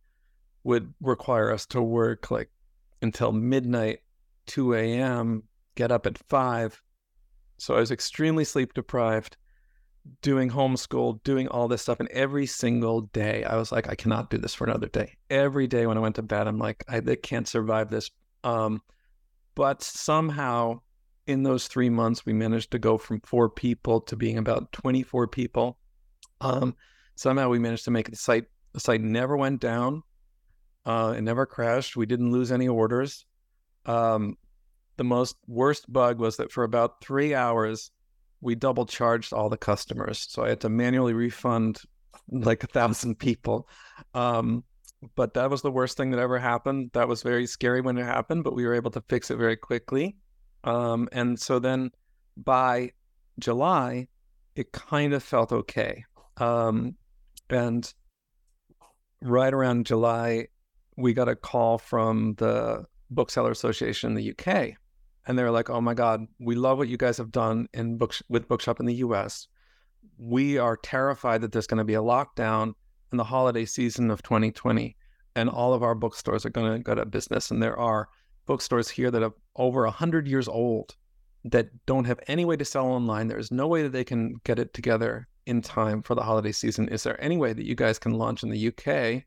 would 0.65 0.93
require 1.01 1.53
us 1.53 1.67
to 1.67 1.83
work 1.83 2.31
like 2.31 2.51
until 3.03 3.33
midnight, 3.33 4.01
2 4.47 4.75
a.m., 4.75 5.43
get 5.75 5.93
up 5.93 6.07
at 6.07 6.19
five. 6.29 6.81
So 7.59 7.75
I 7.75 7.81
was 7.81 7.91
extremely 7.91 8.45
sleep 8.45 8.75
deprived 8.75 9.37
doing 10.23 10.51
homeschool, 10.51 11.23
doing 11.25 11.49
all 11.49 11.69
this 11.69 11.83
stuff. 11.83 12.01
And 12.01 12.09
every 12.11 12.47
single 12.47 13.03
day, 13.03 13.45
I 13.45 13.57
was 13.57 13.73
like, 13.73 13.89
I 13.89 13.95
cannot 13.95 14.31
do 14.31 14.39
this 14.39 14.55
for 14.55 14.65
another 14.65 14.89
day. 14.89 15.17
Every 15.31 15.67
day 15.67 15.87
when 15.87 15.97
I 15.97 16.01
went 16.01 16.17
to 16.17 16.23
bed, 16.23 16.47
I'm 16.47 16.59
like, 16.59 16.85
I, 16.89 16.97
I 16.99 17.15
can't 17.17 17.49
survive 17.49 17.91
this. 17.91 18.11
Um, 18.43 18.83
but 19.55 19.83
somehow 19.83 20.81
in 21.27 21.43
those 21.43 21.69
three 21.69 21.89
months, 21.89 22.27
we 22.27 22.33
managed 22.33 22.71
to 22.73 22.79
go 22.79 22.99
from 22.99 23.21
four 23.21 23.49
people 23.49 24.01
to 24.03 24.17
being 24.17 24.39
about 24.39 24.73
24 24.73 25.29
people. 25.29 25.79
Um, 26.41 26.77
somehow 27.17 27.49
we 27.49 27.59
managed 27.59 27.85
to 27.85 27.91
make 27.91 28.11
the 28.11 28.17
site, 28.17 28.45
the 28.73 28.81
site 28.81 29.01
never 29.01 29.37
went 29.37 29.61
down. 29.61 30.03
Uh, 30.85 31.15
it 31.17 31.23
never 31.23 31.47
crashed. 31.47 31.97
We 31.97 32.05
didn't 32.05 32.31
lose 32.31 32.53
any 32.53 32.69
orders. 32.69 33.25
Um, 33.87 34.37
the 34.97 35.05
most 35.05 35.37
worst 35.47 35.91
bug 35.91 36.19
was 36.19 36.37
that 36.37 36.53
for 36.53 36.65
about 36.65 37.01
three 37.01 37.35
hours, 37.35 37.91
we 38.45 38.55
double 38.55 38.85
charged 38.85 39.33
all 39.33 39.49
the 39.49 39.57
customers. 39.57 40.27
So 40.29 40.45
I 40.45 40.51
had 40.51 40.61
to 40.61 40.69
manually 40.69 41.15
refund 41.15 41.81
like 42.31 42.63
a 42.63 42.67
thousand 42.67 43.19
people. 43.19 43.67
Um, 44.13 44.65
but 45.17 45.33
that 45.35 45.51
was 45.51 45.63
the 45.63 45.71
worst 45.71 45.97
thing 45.97 46.11
that 46.11 46.21
ever 46.21 46.39
happened. 46.39 46.91
That 46.93 47.09
was 47.09 47.23
very 47.23 47.47
scary 47.47 47.81
when 47.81 47.97
it 47.97 48.05
happened, 48.05 48.45
but 48.45 48.55
we 48.55 48.67
were 48.67 48.75
able 48.75 48.91
to 48.93 49.03
fix 49.09 49.31
it 49.31 49.37
very 49.37 49.57
quickly. 49.57 50.17
Um, 50.63 51.09
and 51.11 51.41
so 51.41 51.59
then 51.59 51.91
by 52.37 52.93
July, 53.39 54.09
it 54.57 54.73
kind 54.73 55.15
of 55.15 55.23
felt 55.23 55.51
okay. 55.51 56.05
Um, 56.37 56.97
and 57.49 57.93
right 59.23 59.53
around 59.55 59.87
July, 59.87 60.49
we 60.99 61.15
got 61.15 61.31
a 61.31 61.37
call 61.37 61.79
from 61.79 62.35
the 62.35 62.85
Bookseller 63.11 63.51
Association 63.51 64.11
in 64.11 64.15
the 64.17 64.35
UK 64.39 64.77
and 65.27 65.39
they're 65.39 65.51
like, 65.51 65.71
"Oh 65.71 65.81
my 65.81 65.95
God, 65.95 66.27
we 66.39 66.55
love 66.55 66.79
what 66.79 66.89
you 66.89 66.97
guys 66.97 67.17
have 67.19 67.33
done 67.33 67.69
in 67.73 67.97
books 67.97 68.23
with 68.29 68.49
Bookshop 68.49 68.81
in 68.81 68.87
the 68.87 68.97
U.S. 68.97 69.49
We 70.19 70.59
are 70.59 70.77
terrified 70.77 71.41
that 71.41 71.53
there's 71.53 71.67
going 71.67 71.79
to 71.79 71.85
be 71.85 71.95
a 71.95 72.03
lockdown 72.03 72.75
in 73.13 73.19
the 73.19 73.25
holiday 73.25 73.65
season 73.65 74.11
of 74.11 74.23
2020, 74.23 74.97
and 75.37 75.49
all 75.49 75.73
of 75.73 75.83
our 75.83 75.95
bookstores 75.95 76.45
are 76.45 76.51
going 76.51 76.73
to 76.73 76.79
go 76.79 76.93
of 76.93 77.11
business. 77.11 77.51
And 77.51 77.63
there 77.63 77.79
are 77.79 78.09
bookstores 78.47 78.89
here 78.89 79.11
that 79.11 79.23
are 79.23 79.35
over 79.57 79.87
hundred 79.87 80.29
years 80.29 80.49
old 80.49 80.97
that 81.45 81.69
don't 81.87 82.07
have 82.07 82.21
any 82.27 82.45
way 82.45 82.57
to 82.57 82.65
sell 82.65 82.87
online. 82.87 83.29
There 83.29 83.39
is 83.39 83.51
no 83.51 83.67
way 83.67 83.83
that 83.83 83.93
they 83.93 84.05
can 84.05 84.35
get 84.45 84.59
it 84.59 84.75
together 84.75 85.29
in 85.47 85.61
time 85.61 86.03
for 86.03 86.15
the 86.15 86.23
holiday 86.23 86.53
season. 86.53 86.89
Is 86.89 87.03
there 87.03 87.23
any 87.23 87.37
way 87.37 87.53
that 87.53 87.67
you 87.67 87.75
guys 87.75 87.99
can 87.99 88.13
launch 88.13 88.43
in 88.43 88.51
the 88.51 88.69
UK 88.69 89.25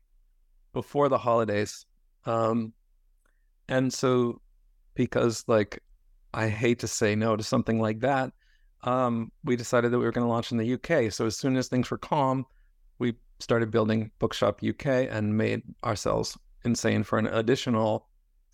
before 0.72 1.08
the 1.08 1.18
holidays?" 1.18 1.86
Um, 2.24 2.72
and 3.68 3.92
so 3.92 4.40
because 4.94 5.44
like 5.46 5.80
I 6.34 6.48
hate 6.48 6.80
to 6.80 6.88
say 6.88 7.14
no 7.14 7.36
to 7.36 7.42
something 7.42 7.80
like 7.80 8.00
that. 8.00 8.32
Um, 8.82 9.32
we 9.44 9.56
decided 9.56 9.90
that 9.90 9.98
we 9.98 10.04
were 10.04 10.12
going 10.12 10.26
to 10.26 10.30
launch 10.30 10.52
in 10.52 10.58
the 10.58 10.74
UK. 10.74 11.12
So 11.12 11.26
as 11.26 11.36
soon 11.36 11.56
as 11.56 11.68
things 11.68 11.90
were 11.90 11.98
calm, 11.98 12.46
we 12.98 13.14
started 13.40 13.70
building 13.70 14.10
Bookshop 14.18 14.60
UK 14.66 14.86
and 15.10 15.36
made 15.36 15.62
ourselves 15.84 16.36
insane 16.64 17.02
for 17.02 17.18
an 17.18 17.26
additional 17.26 18.08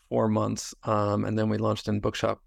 four 0.09 0.29
months. 0.29 0.75
Um, 0.85 1.25
and 1.25 1.39
then 1.39 1.49
we 1.49 1.59
launched 1.59 1.89
in 1.89 2.01
Bookshop, 2.01 2.41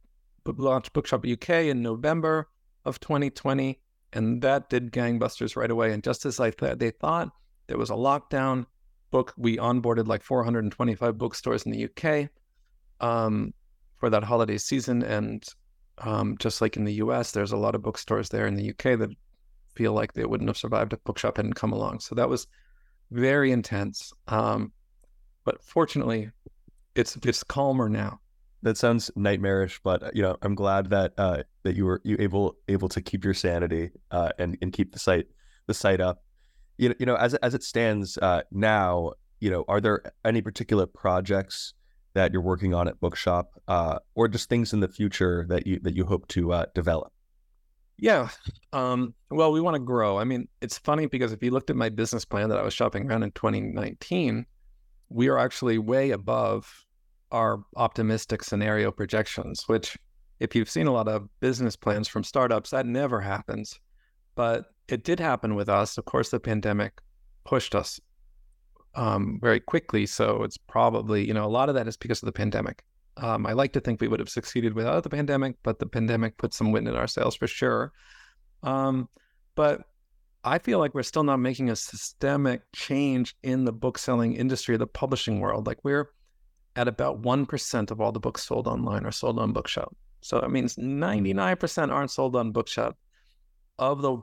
launched 0.45 0.93
Bookshop 0.93 1.25
UK 1.25 1.49
in 1.49 1.81
November 1.81 2.47
of 2.85 2.99
2020, 2.99 3.79
and 4.13 4.41
that 4.41 4.69
did 4.69 4.91
gangbusters 4.91 5.55
right 5.55 5.69
away. 5.69 5.91
And 5.91 6.03
just 6.03 6.25
as 6.25 6.39
I 6.39 6.51
thought, 6.51 6.79
they 6.79 6.91
thought 6.91 7.29
there 7.67 7.77
was 7.77 7.89
a 7.89 7.93
lockdown. 7.93 8.65
Book 9.09 9.33
we 9.37 9.57
onboarded 9.57 10.07
like 10.07 10.23
425 10.23 11.17
bookstores 11.17 11.63
in 11.63 11.71
the 11.71 11.85
UK. 11.85 12.29
Um, 12.99 13.53
for 13.97 14.09
that 14.09 14.23
holiday 14.23 14.57
season. 14.57 15.03
And 15.03 15.43
um, 15.99 16.37
just 16.39 16.61
like 16.61 16.77
in 16.77 16.85
the 16.85 16.93
US, 16.95 17.31
there's 17.31 17.51
a 17.51 17.57
lot 17.57 17.75
of 17.75 17.81
bookstores 17.81 18.29
there 18.29 18.47
in 18.47 18.55
the 18.55 18.69
UK 18.69 18.99
that 18.99 19.09
feel 19.75 19.93
like 19.93 20.13
they 20.13 20.25
wouldn't 20.25 20.49
have 20.49 20.57
survived 20.57 20.93
if 20.93 21.03
Bookshop 21.03 21.37
hadn't 21.37 21.53
come 21.53 21.71
along. 21.71 21.99
So 21.99 22.15
that 22.15 22.27
was 22.27 22.47
very 23.11 23.51
intense. 23.51 24.11
Um, 24.27 24.71
But 25.45 25.63
fortunately, 25.63 26.29
it's 26.95 27.15
it's 27.23 27.43
calmer 27.43 27.89
now. 27.89 28.19
That 28.63 28.77
sounds 28.77 29.11
nightmarish, 29.15 29.79
but 29.83 30.13
you 30.15 30.23
know, 30.23 30.35
I'm 30.41 30.55
glad 30.55 30.89
that 30.89 31.13
uh, 31.17 31.43
that 31.63 31.75
you 31.75 31.85
were 31.85 32.01
you 32.03 32.17
able 32.19 32.57
able 32.67 32.89
to 32.89 33.01
keep 33.01 33.23
your 33.23 33.35
sanity 33.35 33.91
uh, 34.11 34.31
and 34.39 34.57
and 34.61 34.73
keep 34.73 34.91
the 34.91 34.99
site 34.99 35.27
the 35.67 35.73
site 35.73 36.01
up. 36.01 36.23
You 36.77 36.89
know, 36.89 36.95
you 36.99 37.05
know, 37.05 37.15
as 37.15 37.35
as 37.35 37.53
it 37.53 37.63
stands 37.63 38.17
uh, 38.17 38.41
now, 38.51 39.13
you 39.39 39.49
know, 39.51 39.63
are 39.67 39.79
there 39.79 40.01
any 40.25 40.41
particular 40.41 40.85
projects 40.85 41.73
that 42.17 42.33
you're 42.33 42.41
working 42.41 42.73
on 42.73 42.87
at 42.87 42.99
Bookshop, 42.99 43.51
uh, 43.67 43.99
or 44.15 44.27
just 44.27 44.49
things 44.49 44.73
in 44.73 44.79
the 44.79 44.87
future 44.87 45.45
that 45.49 45.67
you 45.67 45.79
that 45.83 45.95
you 45.95 46.03
hope 46.03 46.27
to 46.29 46.51
uh, 46.51 46.65
develop? 46.73 47.13
Yeah. 47.99 48.29
Um, 48.73 49.13
well, 49.29 49.51
we 49.51 49.61
want 49.61 49.75
to 49.75 49.79
grow. 49.79 50.17
I 50.17 50.23
mean, 50.23 50.47
it's 50.61 50.77
funny 50.77 51.05
because 51.05 51.31
if 51.31 51.41
you 51.43 51.51
looked 51.51 51.69
at 51.69 51.75
my 51.75 51.89
business 51.89 52.25
plan 52.25 52.49
that 52.49 52.57
I 52.57 52.63
was 52.63 52.73
shopping 52.73 53.09
around 53.09 53.23
in 53.23 53.31
2019, 53.31 54.45
we 55.09 55.27
are 55.27 55.37
actually 55.37 55.77
way 55.77 56.11
above 56.11 56.85
our 57.31 57.63
optimistic 57.75 58.43
scenario 58.43 58.91
projections, 58.91 59.63
which, 59.67 59.97
if 60.39 60.55
you've 60.55 60.69
seen 60.69 60.87
a 60.87 60.91
lot 60.91 61.07
of 61.07 61.27
business 61.39 61.75
plans 61.75 62.07
from 62.07 62.23
startups, 62.23 62.69
that 62.71 62.85
never 62.85 63.21
happens. 63.21 63.79
But 64.35 64.65
it 64.87 65.03
did 65.03 65.19
happen 65.19 65.55
with 65.55 65.69
us. 65.69 65.97
Of 65.97 66.05
course, 66.05 66.29
the 66.29 66.39
pandemic 66.39 66.93
pushed 67.45 67.75
us 67.75 67.99
um, 68.97 69.37
very 69.41 69.59
quickly. 69.59 70.05
So 70.05 70.43
it's 70.43 70.57
probably, 70.57 71.25
you 71.25 71.33
know, 71.33 71.45
a 71.45 71.47
lot 71.47 71.69
of 71.69 71.75
that 71.75 71.87
is 71.87 71.95
because 71.95 72.21
of 72.21 72.25
the 72.25 72.33
pandemic. 72.33 72.83
Um, 73.15 73.45
I 73.45 73.53
like 73.53 73.73
to 73.73 73.79
think 73.79 74.01
we 74.01 74.07
would 74.07 74.19
have 74.19 74.29
succeeded 74.29 74.73
without 74.73 75.03
the 75.03 75.09
pandemic, 75.09 75.55
but 75.63 75.79
the 75.79 75.85
pandemic 75.85 76.37
put 76.37 76.53
some 76.53 76.71
wind 76.71 76.87
in 76.87 76.95
our 76.95 77.07
sails 77.07 77.35
for 77.35 77.47
sure. 77.47 77.93
Um, 78.63 79.07
but 79.55 79.83
I 80.43 80.59
feel 80.59 80.79
like 80.79 80.93
we're 80.93 81.03
still 81.03 81.23
not 81.23 81.37
making 81.37 81.69
a 81.69 81.75
systemic 81.75 82.61
change 82.73 83.35
in 83.43 83.65
the 83.65 83.71
book 83.71 83.97
selling 83.97 84.33
industry, 84.33 84.77
the 84.77 84.87
publishing 84.87 85.39
world. 85.39 85.67
Like 85.67 85.79
we're 85.83 86.09
at 86.75 86.87
about 86.87 87.21
1% 87.21 87.91
of 87.91 88.01
all 88.01 88.11
the 88.11 88.19
books 88.19 88.43
sold 88.43 88.67
online 88.67 89.05
are 89.05 89.11
sold 89.11 89.39
on 89.39 89.53
Bookshop. 89.53 89.95
So 90.21 90.39
that 90.39 90.51
means 90.51 90.75
99% 90.75 91.91
aren't 91.91 92.11
sold 92.11 92.35
on 92.35 92.51
Bookshop. 92.51 92.97
Of 93.79 94.01
the 94.01 94.17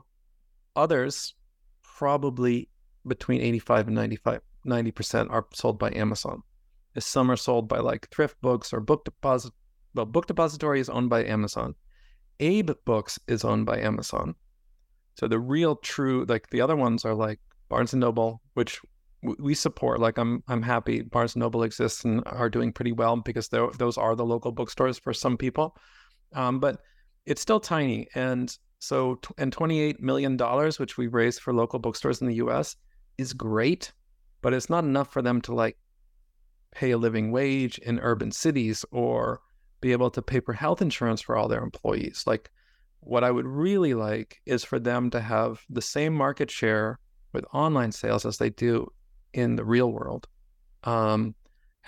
others, 0.75 1.33
probably 1.81 2.69
between 3.07 3.41
85 3.41 3.87
and 3.87 3.95
95, 3.95 4.41
90% 4.65 5.29
are 5.29 5.45
sold 5.53 5.79
by 5.79 5.91
Amazon 5.91 6.43
some 7.03 7.29
are 7.29 7.35
sold 7.35 7.67
by 7.67 7.79
like 7.79 8.09
thrift 8.09 8.39
books 8.41 8.73
or 8.73 8.79
book 8.79 9.03
deposit. 9.05 9.53
Well, 9.93 10.05
book 10.05 10.27
depository 10.27 10.79
is 10.79 10.89
owned 10.89 11.09
by 11.09 11.25
Amazon. 11.25 11.75
Abe 12.39 12.71
Books 12.85 13.19
is 13.27 13.45
owned 13.45 13.65
by 13.65 13.79
Amazon. 13.79 14.35
So 15.15 15.27
the 15.27 15.39
real 15.39 15.77
true, 15.77 16.25
like 16.27 16.49
the 16.49 16.61
other 16.61 16.75
ones 16.75 17.05
are 17.05 17.13
like 17.13 17.39
Barnes 17.69 17.93
and 17.93 18.01
Noble, 18.01 18.41
which 18.53 18.81
we 19.21 19.53
support. 19.53 19.99
Like 19.99 20.17
I'm, 20.17 20.43
I'm 20.47 20.61
happy 20.61 21.01
Barnes 21.01 21.35
and 21.35 21.41
Noble 21.41 21.63
exists 21.63 22.03
and 22.03 22.21
are 22.25 22.49
doing 22.49 22.73
pretty 22.73 22.91
well 22.91 23.15
because 23.17 23.47
those 23.47 23.97
are 23.97 24.15
the 24.15 24.25
local 24.25 24.51
bookstores 24.51 24.99
for 24.99 25.13
some 25.13 25.37
people. 25.37 25.77
Um, 26.33 26.59
but 26.59 26.81
it's 27.25 27.41
still 27.41 27.61
tiny, 27.61 28.07
and 28.13 28.55
so 28.79 29.19
and 29.37 29.51
28 29.53 30.01
million 30.01 30.35
dollars, 30.35 30.79
which 30.79 30.97
we 30.97 31.07
raised 31.07 31.39
for 31.39 31.53
local 31.53 31.79
bookstores 31.79 32.21
in 32.21 32.27
the 32.27 32.35
U.S., 32.35 32.75
is 33.17 33.31
great, 33.31 33.93
but 34.45 34.53
it's 34.53 34.69
not 34.69 34.83
enough 34.83 35.11
for 35.11 35.23
them 35.23 35.41
to 35.41 35.55
like 35.55 35.75
pay 36.69 36.91
a 36.91 36.99
living 36.99 37.31
wage 37.31 37.79
in 37.79 37.99
urban 37.99 38.31
cities 38.31 38.85
or 38.91 39.41
be 39.81 39.91
able 39.91 40.11
to 40.11 40.21
pay 40.21 40.39
for 40.39 40.53
health 40.53 40.83
insurance 40.83 41.19
for 41.19 41.35
all 41.35 41.47
their 41.47 41.63
employees. 41.63 42.25
Like, 42.27 42.51
what 42.99 43.23
I 43.23 43.31
would 43.31 43.47
really 43.47 43.95
like 43.95 44.39
is 44.45 44.63
for 44.63 44.77
them 44.77 45.09
to 45.09 45.19
have 45.19 45.63
the 45.67 45.81
same 45.81 46.13
market 46.13 46.51
share 46.51 46.99
with 47.33 47.43
online 47.55 47.91
sales 47.91 48.23
as 48.23 48.37
they 48.37 48.51
do 48.51 48.87
in 49.33 49.55
the 49.55 49.65
real 49.65 49.91
world. 49.91 50.27
Um, 50.83 51.33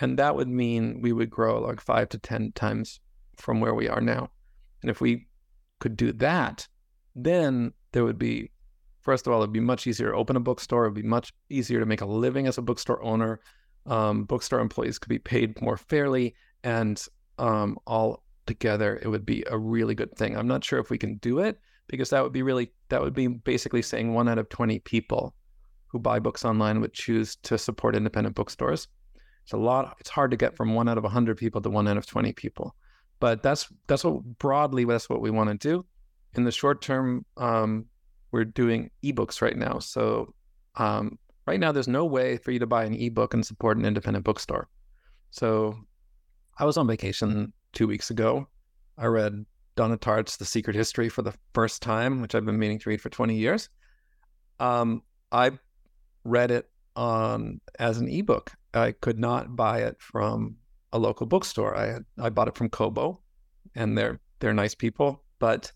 and 0.00 0.18
that 0.18 0.34
would 0.34 0.48
mean 0.48 1.00
we 1.00 1.12
would 1.12 1.30
grow 1.30 1.60
like 1.60 1.80
five 1.80 2.08
to 2.08 2.18
10 2.18 2.50
times 2.56 2.98
from 3.36 3.60
where 3.60 3.74
we 3.74 3.88
are 3.88 4.00
now. 4.00 4.30
And 4.82 4.90
if 4.90 5.00
we 5.00 5.28
could 5.78 5.96
do 5.96 6.12
that, 6.14 6.66
then 7.14 7.72
there 7.92 8.02
would 8.02 8.18
be, 8.18 8.50
first 9.08 9.26
of 9.26 9.32
all, 9.32 9.40
it'd 9.40 9.52
be 9.52 9.60
much 9.60 9.86
easier 9.86 10.10
to 10.10 10.16
open 10.18 10.36
a 10.36 10.40
bookstore. 10.40 10.84
It'd 10.84 10.94
be 10.94 11.02
much 11.02 11.32
easier 11.48 11.80
to 11.80 11.86
make 11.86 12.02
a 12.02 12.06
living 12.06 12.46
as 12.46 12.58
a 12.58 12.62
bookstore 12.62 13.02
owner 13.02 13.40
um, 13.86 14.24
bookstore 14.24 14.60
employees 14.60 14.98
could 14.98 15.08
be 15.08 15.18
paid 15.18 15.58
more 15.62 15.78
fairly, 15.78 16.34
and 16.62 17.02
um, 17.38 17.78
all 17.86 18.22
together, 18.46 19.00
it 19.02 19.08
would 19.08 19.24
be 19.24 19.44
a 19.50 19.56
really 19.56 19.94
good 19.94 20.14
thing. 20.16 20.36
I'm 20.36 20.46
not 20.46 20.62
sure 20.62 20.78
if 20.78 20.90
we 20.90 20.98
can 20.98 21.16
do 21.16 21.38
it 21.38 21.58
because 21.86 22.10
that 22.10 22.22
would 22.22 22.32
be 22.32 22.42
really 22.42 22.70
that 22.90 23.00
would 23.00 23.14
be 23.14 23.28
basically 23.28 23.80
saying 23.80 24.12
one 24.12 24.28
out 24.28 24.38
of 24.38 24.50
20 24.50 24.78
people 24.80 25.34
who 25.86 25.98
buy 25.98 26.18
books 26.18 26.44
online 26.44 26.82
would 26.82 26.92
choose 26.92 27.36
to 27.36 27.56
support 27.56 27.96
independent 27.96 28.36
bookstores. 28.36 28.88
It's 29.44 29.54
a 29.54 29.56
lot. 29.56 29.96
It's 30.00 30.10
hard 30.10 30.30
to 30.32 30.36
get 30.36 30.54
from 30.54 30.74
one 30.74 30.88
out 30.88 30.98
of 30.98 31.04
100 31.04 31.38
people 31.38 31.62
to 31.62 31.70
one 31.70 31.88
out 31.88 31.96
of 31.96 32.04
20 32.04 32.34
people, 32.34 32.74
but 33.20 33.42
that's 33.42 33.68
that's 33.86 34.04
what 34.04 34.22
broadly 34.38 34.84
that's 34.84 35.08
what 35.08 35.22
we 35.22 35.30
want 35.30 35.48
to 35.48 35.68
do. 35.68 35.86
In 36.34 36.44
the 36.44 36.52
short 36.52 36.82
term, 36.82 37.24
um, 37.38 37.86
we're 38.30 38.44
doing 38.44 38.90
ebooks 39.02 39.40
right 39.42 39.56
now, 39.56 39.78
so 39.78 40.34
um, 40.76 41.18
Right 41.48 41.58
now, 41.58 41.72
there's 41.72 41.88
no 41.88 42.04
way 42.04 42.36
for 42.36 42.50
you 42.50 42.58
to 42.58 42.66
buy 42.66 42.84
an 42.84 42.92
ebook 42.92 43.32
and 43.32 43.44
support 43.44 43.78
an 43.78 43.86
independent 43.86 44.22
bookstore. 44.22 44.68
So 45.30 45.78
I 46.58 46.66
was 46.66 46.76
on 46.76 46.86
vacation 46.86 47.54
two 47.72 47.86
weeks 47.86 48.10
ago. 48.10 48.46
I 48.98 49.06
read 49.06 49.46
Donna 49.74 49.96
Tartt's 49.96 50.36
The 50.36 50.44
Secret 50.44 50.76
History 50.76 51.08
for 51.08 51.22
the 51.22 51.32
first 51.54 51.80
time, 51.80 52.20
which 52.20 52.34
I've 52.34 52.44
been 52.44 52.58
meaning 52.58 52.78
to 52.80 52.90
read 52.90 53.00
for 53.00 53.08
20 53.08 53.34
years. 53.34 53.70
Um, 54.60 55.02
I 55.32 55.52
read 56.22 56.50
it 56.50 56.68
on 56.96 57.62
as 57.78 57.96
an 57.96 58.08
ebook. 58.08 58.52
I 58.74 58.92
could 58.92 59.18
not 59.18 59.56
buy 59.56 59.84
it 59.84 59.96
from 60.00 60.56
a 60.92 60.98
local 60.98 61.24
bookstore. 61.24 61.74
I 61.74 61.86
had, 61.86 62.04
I 62.20 62.28
bought 62.28 62.48
it 62.48 62.58
from 62.58 62.68
Kobo, 62.68 63.22
and 63.74 63.96
they're 63.96 64.20
they're 64.40 64.52
nice 64.52 64.74
people, 64.74 65.24
but 65.38 65.72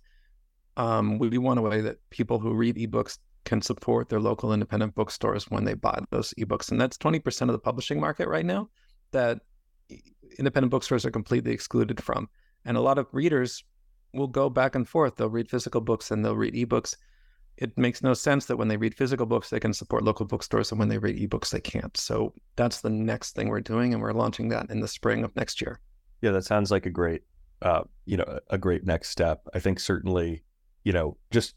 um, 0.77 1.19
we 1.19 1.39
want 1.39 1.59
a 1.59 1.63
way 1.63 1.81
that 1.81 1.99
people 2.11 2.39
who 2.39 2.55
read 2.55 2.77
ebooks 2.77 3.19
can 3.45 3.61
support 3.61 4.09
their 4.09 4.21
local 4.21 4.53
independent 4.53 4.95
bookstores 4.95 5.51
when 5.51 5.65
they 5.65 5.75
buy 5.75 5.99
those 6.11 6.33
ebooks. 6.35 6.71
And 6.71 6.81
that's 6.81 6.97
20% 6.97 7.43
of 7.43 7.49
the 7.49 7.59
publishing 7.59 8.01
market 8.01 8.29
right 8.29 8.47
now 8.47 8.69
that 9.11 9.41
independent 10.39 10.71
bookstores 10.71 11.05
are 11.05 11.11
completely 11.11 11.53
excluded 11.53 12.03
from. 12.03 12.29
And 12.65 12.77
a 12.77 12.81
lot 12.81 12.99
of 12.99 13.07
readers 13.13 13.65
will 14.15 14.29
go 14.29 14.49
back 14.49 14.75
and 14.75 14.89
forth. 14.89 15.17
They'll 15.17 15.29
read 15.29 15.51
physical 15.51 15.81
books 15.81 16.11
and 16.11 16.25
they'll 16.25 16.37
read 16.37 16.55
ebooks. 16.55 16.97
It 17.59 17.77
makes 17.77 18.03
no 18.03 18.15
sense 18.15 18.47
that 18.47 18.57
when 18.57 18.69
they 18.69 18.77
read 18.77 18.95
physical 18.95 19.27
books, 19.27 19.51
they 19.51 19.61
can 19.61 19.75
support 19.75 20.05
local 20.05 20.25
bookstores, 20.25 20.73
and 20.73 20.79
when 20.79 20.89
they 20.89 20.97
read 20.97 21.19
ebooks, 21.19 21.51
they 21.51 21.61
can't. 21.61 21.95
So 21.97 22.33
that's 22.57 22.81
the 22.81 22.91
next 22.91 23.35
thing 23.35 23.49
we're 23.49 23.61
doing, 23.61 23.93
and 23.93 24.03
we're 24.03 24.13
launching 24.13 24.49
that 24.49 24.71
in 24.71 24.81
the 24.81 24.89
spring 24.89 25.23
of 25.23 25.37
next 25.37 25.61
year. 25.61 25.79
Yeah, 26.23 26.31
that 26.31 26.45
sounds 26.45 26.71
like 26.71 26.87
a 26.87 26.91
great, 26.91 27.23
uh, 27.61 27.83
you 28.07 28.17
know, 28.17 28.41
a 28.49 28.57
great 28.57 28.87
next 28.87 29.11
step. 29.11 29.47
I 29.53 29.59
think 29.59 29.81
certainly, 29.81 30.43
you 30.85 30.93
know, 30.93 31.17
just 31.31 31.55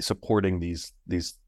supporting 0.00 0.60
these 0.60 0.92
these 1.06 1.38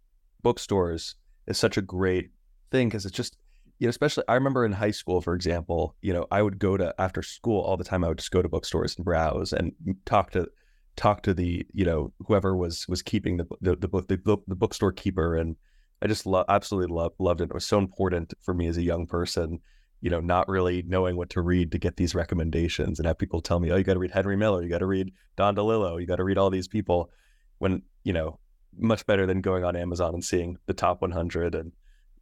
bookstores 0.43 1.17
is 1.47 1.59
such 1.59 1.77
a 1.77 1.83
great 1.83 2.31
thing 2.71 2.89
because 2.89 3.05
it's 3.05 3.17
just 3.17 3.37
you 3.79 3.87
know 3.87 3.91
especially 3.91 4.25
I 4.29 4.35
remember 4.35 4.65
in 4.65 4.73
high 4.73 4.93
school 4.93 5.21
for 5.21 5.35
example 5.35 5.97
you 6.01 6.13
know 6.13 6.27
I 6.31 6.43
would 6.43 6.61
go 6.61 6.77
to 6.77 6.95
after 6.99 7.23
school 7.23 7.61
all 7.61 7.77
the 7.77 7.83
time 7.83 8.05
I 8.05 8.09
would 8.09 8.19
just 8.19 8.31
go 8.31 8.43
to 8.43 8.49
bookstores 8.49 8.95
and 8.97 9.05
browse 9.05 9.53
and 9.53 9.73
talk 10.05 10.31
to 10.33 10.47
talk 10.95 11.23
to 11.23 11.35
the 11.35 11.67
you 11.73 11.85
know 11.85 12.13
whoever 12.27 12.57
was 12.57 12.87
was 12.87 13.03
keeping 13.03 13.39
the 13.39 13.47
the 13.61 13.75
the 13.75 13.89
book 13.89 14.07
the, 14.07 14.17
the 14.47 14.55
bookstore 14.55 14.93
keeper 14.93 15.37
and 15.37 15.57
I 16.03 16.07
just 16.07 16.27
lo- 16.27 16.45
absolutely 16.49 16.95
loved 16.95 17.17
loved 17.19 17.41
it. 17.41 17.51
It 17.51 17.55
was 17.55 17.67
so 17.67 17.79
important 17.79 18.35
for 18.43 18.55
me 18.55 18.67
as 18.67 18.77
a 18.77 18.83
young 18.83 19.07
person, 19.07 19.61
you 20.01 20.11
know, 20.11 20.21
not 20.21 20.49
really 20.49 20.83
knowing 20.87 21.17
what 21.17 21.31
to 21.31 21.41
read 21.41 21.73
to 21.73 21.79
get 21.79 21.97
these 21.97 22.15
recommendations 22.15 22.99
and 22.99 23.07
have 23.07 23.19
people 23.19 23.41
tell 23.41 23.61
me, 23.61 23.71
oh, 23.71 23.77
you 23.77 23.85
got 23.85 23.95
to 23.95 23.99
read 23.99 24.11
Henry 24.11 24.37
Miller, 24.37 24.63
you 24.63 24.69
got 24.69 24.79
to 24.79 24.87
read 24.87 25.13
Don 25.37 25.57
DeLillo, 25.57 26.01
you 26.01 26.07
got 26.07 26.17
to 26.17 26.25
read 26.25 26.39
all 26.39 26.51
these 26.51 26.69
people 26.69 27.11
when 27.59 27.83
you 28.05 28.13
know 28.13 28.39
much 28.79 29.07
better 29.07 29.27
than 29.27 29.41
going 29.41 29.65
on 29.65 29.77
Amazon 29.77 30.15
and 30.15 30.25
seeing 30.25 30.59
the 30.67 30.75
top 30.75 31.01
100 31.01 31.55
and 31.55 31.73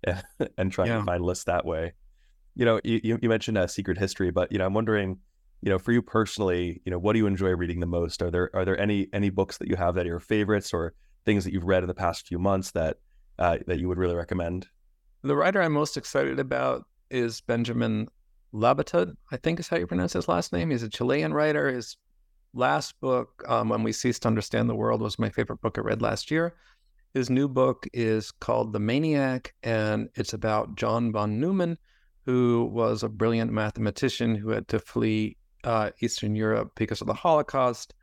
and 0.59 0.71
trying 0.71 0.89
yeah. 0.89 0.99
to 0.99 1.05
find 1.05 1.25
lists 1.25 1.45
that 1.45 1.65
way. 1.65 1.93
You 2.55 2.65
know, 2.65 2.81
you 2.85 3.19
you 3.21 3.29
mentioned 3.29 3.59
a 3.59 3.63
uh, 3.63 3.67
secret 3.67 3.99
history, 3.99 4.31
but 4.31 4.53
you 4.53 4.59
know, 4.59 4.67
I'm 4.67 4.75
wondering, 4.75 5.19
you 5.61 5.71
know, 5.71 5.79
for 5.79 5.93
you 5.93 6.03
personally, 6.03 6.81
you 6.85 6.91
know, 6.91 6.99
what 6.99 7.15
do 7.15 7.19
you 7.19 7.27
enjoy 7.27 7.51
reading 7.51 7.81
the 7.81 7.87
most? 7.87 8.23
Are 8.23 8.31
there 8.31 8.51
are 8.55 8.65
there 8.65 8.79
any 8.79 9.09
any 9.13 9.31
books 9.31 9.59
that 9.59 9.69
you 9.69 9.77
have 9.77 9.95
that 9.97 10.07
are 10.07 10.11
your 10.11 10.21
favorites 10.21 10.73
or 10.73 10.95
things 11.25 11.45
that 11.45 11.53
you've 11.53 11.65
read 11.65 11.83
in 11.83 11.89
the 11.89 11.95
past 11.95 12.29
few 12.29 12.39
months 12.39 12.71
that 12.73 12.99
uh, 13.39 13.59
that 13.67 13.81
you 13.81 13.89
would 13.89 13.99
really 13.99 14.15
recommend? 14.15 14.69
The 15.23 15.35
writer 15.35 15.61
I'm 15.61 15.73
most 15.73 15.97
excited 15.97 16.39
about 16.39 16.85
is 17.15 17.41
Benjamin 17.41 18.09
Labatut, 18.53 19.15
I 19.33 19.37
think 19.37 19.61
is 19.61 19.69
how 19.69 19.77
you 19.77 19.87
pronounce 19.87 20.13
his 20.13 20.29
last 20.29 20.53
name. 20.53 20.71
He's 20.71 20.83
a 20.83 20.89
Chilean 20.89 21.33
writer. 21.33 21.73
His 21.73 21.97
last 22.53 23.01
book, 23.01 23.43
um, 23.49 23.69
When 23.69 23.83
We 23.83 23.93
Cease 23.93 24.19
to 24.21 24.29
Understand 24.29 24.69
the 24.69 24.75
World, 24.75 25.01
was 25.01 25.19
my 25.19 25.31
favorite 25.31 25.61
book 25.61 25.79
I 25.79 25.83
read 25.83 26.03
last 26.03 26.31
year. 26.31 26.55
His 27.15 27.31
new 27.31 27.49
book 27.49 27.87
is 27.93 28.33
called 28.33 28.73
The 28.73 28.81
Maniac, 28.81 29.55
and 29.63 30.09
it's 30.15 30.33
about 30.33 30.75
John 30.77 31.13
von 31.13 31.39
Neumann, 31.39 31.79
who 32.27 32.69
was 32.73 33.03
a 33.03 33.09
brilliant 33.09 33.53
mathematician 33.53 34.35
who 34.35 34.51
had 34.51 34.67
to 34.69 34.79
flee 34.79 35.37
uh, 35.63 35.91
Eastern 36.01 36.35
Europe 36.35 36.73
because 36.75 37.01
of 37.01 37.07
the 37.07 37.15
Holocaust 37.15 37.95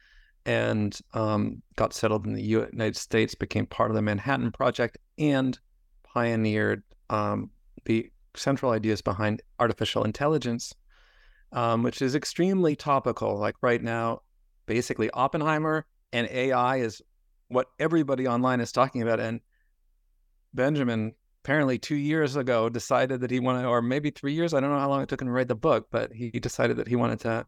and 0.45 0.97
um, 1.13 1.61
got 1.75 1.93
settled 1.93 2.25
in 2.25 2.33
the 2.33 2.41
United 2.41 2.95
States, 2.95 3.35
became 3.35 3.65
part 3.65 3.91
of 3.91 3.95
the 3.95 4.01
Manhattan 4.01 4.51
Project, 4.51 4.97
and 5.17 5.59
pioneered 6.03 6.83
um, 7.09 7.51
the 7.85 8.09
central 8.35 8.71
ideas 8.71 9.01
behind 9.01 9.41
artificial 9.59 10.03
intelligence, 10.03 10.73
um, 11.51 11.83
which 11.83 12.01
is 12.01 12.15
extremely 12.15 12.75
topical. 12.75 13.37
Like 13.37 13.55
right 13.61 13.81
now, 13.81 14.21
basically 14.65 15.09
Oppenheimer 15.11 15.85
and 16.13 16.27
AI 16.29 16.77
is 16.77 17.01
what 17.47 17.67
everybody 17.79 18.27
online 18.27 18.61
is 18.61 18.71
talking 18.71 19.01
about. 19.01 19.19
And 19.19 19.41
Benjamin 20.53 21.13
apparently 21.43 21.79
two 21.79 21.95
years 21.95 22.35
ago 22.35 22.69
decided 22.69 23.21
that 23.21 23.31
he 23.31 23.39
wanted, 23.39 23.65
or 23.65 23.81
maybe 23.81 24.11
three 24.11 24.33
years, 24.33 24.53
I 24.53 24.59
don't 24.59 24.71
know 24.71 24.79
how 24.79 24.89
long 24.89 25.01
it 25.01 25.09
took 25.09 25.21
him 25.21 25.27
to 25.27 25.33
write 25.33 25.47
the 25.47 25.55
book, 25.55 25.87
but 25.91 26.13
he 26.13 26.29
decided 26.31 26.77
that 26.77 26.87
he 26.87 26.95
wanted 26.95 27.19
to 27.21 27.45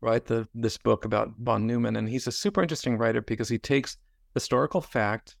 write 0.00 0.26
the 0.26 0.48
this 0.54 0.78
book 0.78 1.04
about 1.04 1.32
von 1.38 1.66
Neumann. 1.66 1.96
And 1.96 2.08
he's 2.08 2.26
a 2.26 2.32
super 2.32 2.62
interesting 2.62 2.98
writer 2.98 3.22
because 3.22 3.48
he 3.48 3.58
takes 3.58 3.96
historical 4.34 4.80
fact 4.80 5.36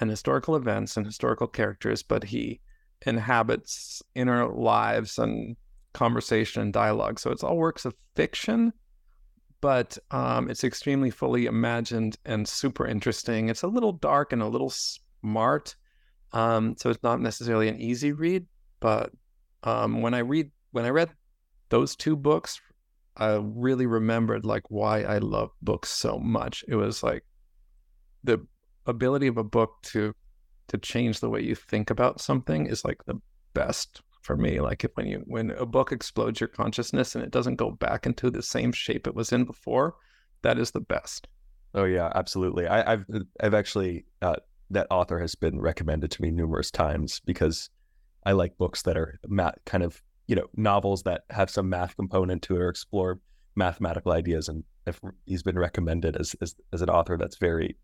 and 0.00 0.10
historical 0.10 0.56
events 0.56 0.96
and 0.96 1.06
historical 1.06 1.46
characters, 1.46 2.02
but 2.02 2.24
he 2.24 2.60
inhabits 3.06 4.02
inner 4.14 4.48
lives 4.48 5.18
and 5.18 5.56
conversation 5.92 6.62
and 6.62 6.72
dialogue. 6.72 7.18
So 7.18 7.30
it's 7.30 7.42
all 7.42 7.56
works 7.56 7.84
of 7.84 7.94
fiction, 8.14 8.72
but 9.60 9.98
um, 10.10 10.50
it's 10.50 10.64
extremely 10.64 11.10
fully 11.10 11.46
imagined 11.46 12.16
and 12.24 12.46
super 12.46 12.86
interesting. 12.86 13.48
It's 13.48 13.62
a 13.62 13.68
little 13.68 13.92
dark 13.92 14.32
and 14.32 14.42
a 14.42 14.48
little 14.48 14.70
smart. 14.70 15.74
Um, 16.32 16.76
so 16.76 16.90
it's 16.90 17.02
not 17.02 17.20
necessarily 17.20 17.68
an 17.68 17.80
easy 17.80 18.12
read, 18.12 18.46
but 18.80 19.10
um, 19.62 20.02
when 20.02 20.14
I 20.14 20.18
read 20.18 20.50
when 20.72 20.84
I 20.84 20.90
read 20.90 21.10
those 21.70 21.96
two 21.96 22.14
books, 22.16 22.60
I 23.16 23.38
really 23.42 23.86
remembered 23.86 24.44
like 24.44 24.64
why 24.68 25.02
I 25.02 25.18
love 25.18 25.50
books 25.62 25.88
so 25.88 26.18
much. 26.18 26.64
It 26.68 26.76
was 26.76 27.02
like 27.02 27.24
the 28.22 28.46
ability 28.86 29.26
of 29.26 29.38
a 29.38 29.44
book 29.44 29.70
to 29.84 30.14
to 30.68 30.78
change 30.78 31.20
the 31.20 31.30
way 31.30 31.40
you 31.40 31.54
think 31.54 31.90
about 31.90 32.20
something 32.20 32.66
is 32.66 32.84
like 32.84 33.04
the 33.04 33.20
best 33.54 34.02
for 34.22 34.36
me. 34.36 34.60
Like 34.60 34.84
if 34.84 34.90
when 34.94 35.06
you 35.06 35.24
when 35.26 35.50
a 35.52 35.66
book 35.66 35.92
explodes 35.92 36.40
your 36.40 36.48
consciousness 36.48 37.14
and 37.14 37.24
it 37.24 37.30
doesn't 37.30 37.56
go 37.56 37.70
back 37.70 38.06
into 38.06 38.30
the 38.30 38.42
same 38.42 38.72
shape 38.72 39.06
it 39.06 39.14
was 39.14 39.32
in 39.32 39.44
before, 39.44 39.96
that 40.42 40.58
is 40.58 40.70
the 40.70 40.80
best. 40.80 41.28
Oh 41.74 41.84
yeah, 41.84 42.12
absolutely. 42.14 42.66
I, 42.66 42.90
have 42.90 43.04
I've 43.40 43.54
actually 43.54 44.04
uh, 44.22 44.36
that 44.70 44.86
author 44.90 45.18
has 45.18 45.34
been 45.34 45.60
recommended 45.60 46.10
to 46.12 46.22
me 46.22 46.30
numerous 46.30 46.70
times 46.70 47.20
because 47.24 47.70
I 48.24 48.32
like 48.32 48.58
books 48.58 48.82
that 48.82 48.96
are 48.96 49.18
math 49.26 49.56
kind 49.64 49.82
of 49.82 50.02
you 50.26 50.36
know 50.36 50.46
novels 50.54 51.02
that 51.04 51.22
have 51.30 51.50
some 51.50 51.68
math 51.68 51.96
component 51.96 52.42
to 52.42 52.56
it 52.56 52.60
or 52.60 52.68
explore 52.68 53.20
mathematical 53.56 54.12
ideas. 54.12 54.48
And 54.48 54.64
if 54.86 55.00
he's 55.24 55.42
been 55.42 55.58
recommended 55.58 56.16
as 56.16 56.34
as, 56.40 56.54
as 56.72 56.82
an 56.82 56.90
author 56.90 57.16
that's 57.16 57.36
very 57.36 57.76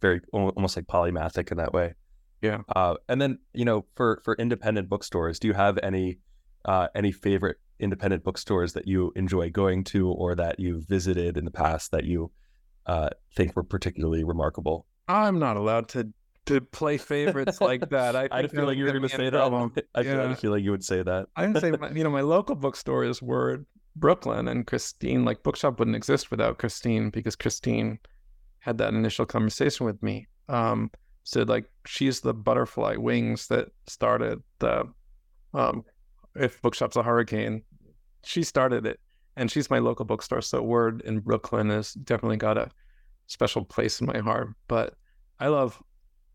very 0.00 0.20
almost 0.32 0.76
like 0.76 0.86
polymathic 0.86 1.50
in 1.52 1.58
that 1.58 1.72
way. 1.72 1.94
Yeah. 2.42 2.58
Uh, 2.74 2.96
and 3.08 3.20
then 3.20 3.38
you 3.54 3.64
know 3.64 3.86
for 3.94 4.20
for 4.24 4.34
independent 4.34 4.88
bookstores, 4.88 5.38
do 5.38 5.48
you 5.48 5.54
have 5.54 5.78
any 5.82 6.18
uh, 6.64 6.88
any 6.94 7.12
favorite 7.12 7.56
independent 7.78 8.22
bookstores 8.24 8.72
that 8.74 8.86
you 8.86 9.12
enjoy 9.16 9.50
going 9.50 9.84
to 9.84 10.08
or 10.10 10.34
that 10.34 10.60
you've 10.60 10.84
visited 10.84 11.36
in 11.36 11.44
the 11.44 11.50
past 11.50 11.90
that 11.90 12.04
you 12.04 12.30
uh, 12.86 13.08
think 13.34 13.56
were 13.56 13.62
particularly 13.62 14.24
remarkable? 14.24 14.86
I'm 15.08 15.38
not 15.38 15.56
allowed 15.56 15.88
to 15.90 16.08
to 16.46 16.60
play 16.60 16.98
favorites 16.98 17.60
like 17.60 17.88
that. 17.90 18.16
I, 18.16 18.28
I 18.32 18.46
feel 18.48 18.66
like 18.66 18.76
you 18.76 18.84
were 18.84 18.90
going 18.90 19.02
to 19.02 19.08
say 19.08 19.30
that. 19.30 19.40
I 19.94 20.02
feel, 20.02 20.14
yeah. 20.16 20.30
I 20.30 20.34
feel 20.34 20.50
like 20.50 20.64
you 20.64 20.72
would 20.72 20.84
say 20.84 21.02
that. 21.02 21.28
I 21.36 21.46
would 21.46 21.60
say, 21.60 21.70
my, 21.70 21.90
you 21.90 22.02
know, 22.02 22.10
my 22.10 22.20
local 22.20 22.56
bookstores 22.56 23.22
were 23.22 23.64
Brooklyn 23.96 24.48
and 24.48 24.66
Christine. 24.66 25.24
Like 25.24 25.42
Bookshop 25.42 25.78
wouldn't 25.78 25.96
exist 25.96 26.30
without 26.30 26.58
Christine 26.58 27.10
because 27.10 27.36
Christine 27.36 27.98
had 28.58 28.78
that 28.78 28.94
initial 28.94 29.26
conversation 29.26 29.86
with 29.86 30.02
me. 30.02 30.26
Um, 30.48 30.90
said 31.24 31.48
like 31.48 31.70
she's 31.86 32.20
the 32.20 32.34
butterfly 32.34 32.96
wings 32.96 33.46
that 33.48 33.68
started 33.86 34.42
the 34.58 34.88
um, 35.54 35.84
if 36.34 36.60
Bookshop's 36.62 36.96
a 36.96 37.02
hurricane. 37.02 37.62
She 38.24 38.42
started 38.42 38.86
it, 38.86 39.00
and 39.36 39.50
she's 39.50 39.70
my 39.70 39.78
local 39.78 40.04
bookstore. 40.04 40.42
So 40.42 40.62
Word 40.62 41.02
in 41.02 41.20
Brooklyn 41.20 41.70
has 41.70 41.92
definitely 41.94 42.36
got 42.36 42.56
a 42.56 42.70
special 43.26 43.64
place 43.64 44.00
in 44.00 44.06
my 44.06 44.18
heart. 44.18 44.50
But 44.68 44.94
I 45.40 45.48
love 45.48 45.82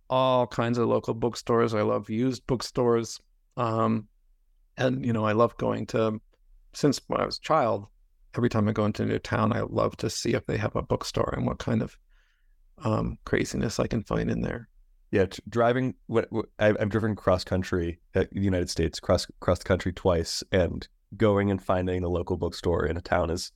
all 0.09 0.47
kinds 0.47 0.77
of 0.77 0.87
local 0.87 1.13
bookstores. 1.13 1.73
I 1.73 1.81
love 1.81 2.09
used 2.09 2.45
bookstores. 2.47 3.19
Um, 3.55 4.07
and, 4.77 5.05
you 5.05 5.13
know, 5.13 5.25
I 5.25 5.31
love 5.31 5.57
going 5.57 5.85
to, 5.87 6.19
since 6.73 7.01
when 7.07 7.21
I 7.21 7.25
was 7.25 7.37
a 7.37 7.41
child, 7.41 7.87
every 8.35 8.49
time 8.49 8.67
I 8.67 8.71
go 8.71 8.85
into 8.85 9.03
a 9.03 9.05
new 9.05 9.19
town, 9.19 9.53
I 9.53 9.61
love 9.61 9.97
to 9.97 10.09
see 10.09 10.33
if 10.33 10.45
they 10.45 10.57
have 10.57 10.75
a 10.75 10.83
bookstore 10.83 11.33
and 11.35 11.45
what 11.45 11.57
kind 11.57 11.81
of 11.81 11.97
um, 12.83 13.17
craziness 13.25 13.79
I 13.79 13.87
can 13.87 14.03
find 14.03 14.29
in 14.29 14.41
there. 14.41 14.69
Yeah, 15.11 15.25
t- 15.27 15.41
driving. 15.47 15.95
What, 16.07 16.31
what 16.31 16.47
I, 16.59 16.67
have 16.67 16.89
driven 16.89 17.15
cross 17.15 17.43
country 17.43 17.99
at 18.13 18.29
the 18.31 18.41
United 18.41 18.69
States, 18.69 18.99
cross 18.99 19.27
cross 19.39 19.59
the 19.59 19.65
country 19.65 19.93
twice, 19.93 20.43
and 20.51 20.87
going 21.15 21.49
and 21.49 21.63
finding 21.63 22.03
a 22.03 22.09
local 22.09 22.37
bookstore 22.37 22.85
in 22.85 22.97
a 22.97 23.01
town 23.01 23.29
is 23.29 23.51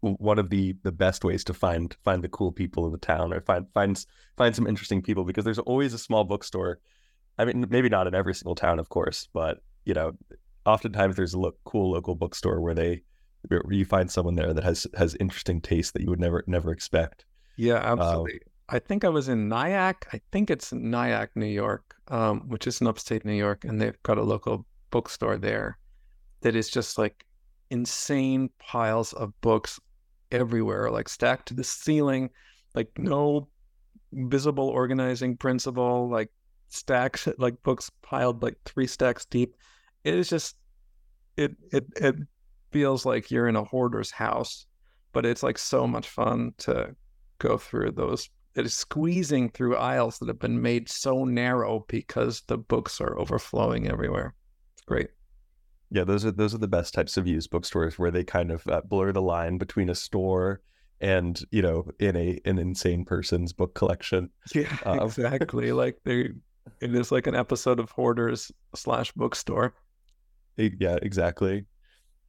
one 0.00 0.38
of 0.38 0.50
the 0.50 0.76
the 0.82 0.92
best 0.92 1.24
ways 1.24 1.42
to 1.44 1.54
find 1.54 1.96
find 2.04 2.22
the 2.22 2.28
cool 2.28 2.52
people 2.52 2.86
in 2.86 2.92
the 2.92 2.98
town 2.98 3.32
or 3.32 3.40
find 3.40 3.66
find 3.72 4.04
find 4.36 4.54
some 4.54 4.66
interesting 4.66 5.02
people 5.02 5.24
because 5.24 5.44
there's 5.44 5.58
always 5.58 5.94
a 5.94 5.98
small 5.98 6.24
bookstore. 6.24 6.78
I 7.38 7.44
mean, 7.46 7.66
maybe 7.70 7.88
not 7.88 8.06
in 8.06 8.14
every 8.14 8.34
single 8.34 8.54
town, 8.54 8.78
of 8.78 8.90
course, 8.90 9.28
but 9.32 9.62
you 9.84 9.94
know, 9.94 10.12
oftentimes 10.66 11.16
there's 11.16 11.34
a 11.34 11.38
lo- 11.38 11.56
cool 11.64 11.92
local 11.92 12.14
bookstore 12.14 12.60
where 12.60 12.74
they 12.74 13.02
where 13.48 13.62
you 13.70 13.86
find 13.86 14.10
someone 14.10 14.34
there 14.34 14.52
that 14.52 14.64
has 14.64 14.86
has 14.96 15.16
interesting 15.18 15.60
taste 15.60 15.94
that 15.94 16.02
you 16.02 16.10
would 16.10 16.20
never 16.20 16.44
never 16.46 16.70
expect. 16.70 17.24
Yeah, 17.56 17.76
um, 17.76 17.98
absolutely. 17.98 18.34
Um, 18.34 18.49
I 18.72 18.78
think 18.78 19.04
I 19.04 19.08
was 19.08 19.28
in 19.28 19.48
Nyack. 19.48 20.06
I 20.12 20.20
think 20.30 20.48
it's 20.48 20.72
Nyack, 20.72 21.30
New 21.34 21.46
York, 21.46 21.96
um, 22.08 22.48
which 22.48 22.68
is 22.68 22.80
in 22.80 22.86
upstate 22.86 23.24
New 23.24 23.34
York, 23.34 23.64
and 23.64 23.80
they've 23.80 24.00
got 24.04 24.16
a 24.16 24.22
local 24.22 24.64
bookstore 24.90 25.36
there 25.36 25.78
that 26.42 26.54
is 26.54 26.70
just 26.70 26.96
like 26.96 27.26
insane 27.70 28.48
piles 28.58 29.12
of 29.14 29.38
books 29.40 29.80
everywhere, 30.30 30.88
like 30.90 31.08
stacked 31.08 31.48
to 31.48 31.54
the 31.54 31.64
ceiling, 31.64 32.30
like 32.74 32.88
no 32.96 33.48
visible 34.12 34.68
organizing 34.68 35.36
principle, 35.36 36.08
like 36.08 36.30
stacks, 36.68 37.26
like 37.38 37.60
books 37.64 37.90
piled 38.02 38.40
like 38.40 38.56
three 38.64 38.86
stacks 38.86 39.24
deep. 39.24 39.56
It 40.04 40.14
is 40.14 40.28
just, 40.28 40.56
it 41.36 41.56
it 41.72 41.86
it 41.96 42.14
feels 42.70 43.04
like 43.04 43.32
you're 43.32 43.48
in 43.48 43.56
a 43.56 43.64
hoarder's 43.64 44.12
house, 44.12 44.66
but 45.12 45.26
it's 45.26 45.42
like 45.42 45.58
so 45.58 45.88
much 45.88 46.08
fun 46.08 46.54
to 46.58 46.94
go 47.38 47.58
through 47.58 47.92
those. 47.92 48.30
It 48.56 48.66
is 48.66 48.74
squeezing 48.74 49.50
through 49.50 49.76
aisles 49.76 50.18
that 50.18 50.28
have 50.28 50.40
been 50.40 50.60
made 50.60 50.88
so 50.88 51.24
narrow 51.24 51.84
because 51.88 52.42
the 52.48 52.58
books 52.58 53.00
are 53.00 53.18
overflowing 53.18 53.88
everywhere. 53.88 54.34
It's 54.74 54.82
great. 54.82 55.10
Yeah, 55.90 56.04
those 56.04 56.24
are 56.24 56.30
those 56.30 56.54
are 56.54 56.58
the 56.58 56.68
best 56.68 56.94
types 56.94 57.16
of 57.16 57.26
used 57.26 57.50
bookstores 57.50 57.98
where 57.98 58.10
they 58.10 58.24
kind 58.24 58.50
of 58.50 58.66
uh, 58.66 58.80
blur 58.84 59.12
the 59.12 59.22
line 59.22 59.58
between 59.58 59.88
a 59.88 59.94
store 59.94 60.60
and 61.00 61.42
you 61.50 61.62
know 61.62 61.86
in 61.98 62.16
a 62.16 62.40
an 62.44 62.58
insane 62.58 63.04
person's 63.04 63.52
book 63.52 63.74
collection. 63.74 64.30
Yeah, 64.54 64.76
um, 64.84 65.00
exactly. 65.00 65.72
like 65.82 65.98
they, 66.04 66.30
it 66.80 66.94
is 66.94 67.12
like 67.12 67.26
an 67.26 67.34
episode 67.34 67.80
of 67.80 67.90
Hoarders 67.90 68.52
slash 68.74 69.12
bookstore. 69.12 69.74
Yeah, 70.56 70.98
exactly. 71.02 71.66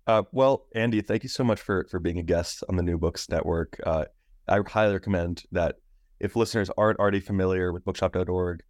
Uh, 0.07 0.23
well, 0.31 0.67
Andy, 0.73 1.01
thank 1.01 1.23
you 1.23 1.29
so 1.29 1.43
much 1.43 1.61
for 1.61 1.87
for 1.89 1.99
being 1.99 2.19
a 2.19 2.23
guest 2.23 2.63
on 2.69 2.75
the 2.75 2.83
New 2.83 2.97
Books 2.97 3.29
Network. 3.29 3.79
Uh, 3.85 4.05
I 4.47 4.59
highly 4.67 4.93
recommend 4.93 5.43
that 5.51 5.75
if 6.21 6.35
listeners 6.35 6.69
aren't 6.77 6.99
already 6.99 7.19
familiar 7.19 7.73
with 7.73 7.83
bookshop.org, 7.83 8.61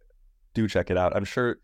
do 0.54 0.68
check 0.68 0.90
it 0.90 0.96
out. 0.96 1.14
I'm 1.14 1.24
sure 1.24 1.58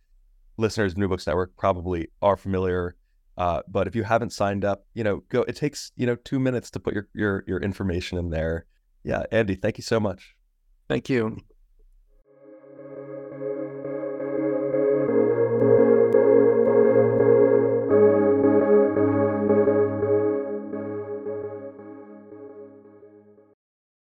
listeners 0.57 0.92
of 0.92 0.98
New 0.98 1.09
Books 1.09 1.27
Network 1.27 1.57
probably 1.57 2.09
are 2.22 2.37
familiar 2.37 2.96
uh, 3.38 3.62
but 3.68 3.87
if 3.87 3.94
you 3.94 4.03
haven't 4.03 4.33
signed 4.33 4.64
up, 4.64 4.85
you 4.94 5.05
know, 5.05 5.22
go. 5.29 5.42
It 5.42 5.55
takes 5.55 5.92
you 5.94 6.07
know 6.07 6.16
two 6.16 6.40
minutes 6.40 6.72
to 6.72 6.81
put 6.81 6.92
your 6.92 7.09
your 7.14 7.44
your 7.46 7.61
information 7.61 8.18
in 8.18 8.31
there. 8.31 8.66
Yeah, 9.05 9.22
Andy, 9.31 9.55
thank 9.55 9.79
you 9.79 9.85
so 9.85 10.01
much. 10.01 10.35
Thank 10.88 11.09
you. 11.09 11.38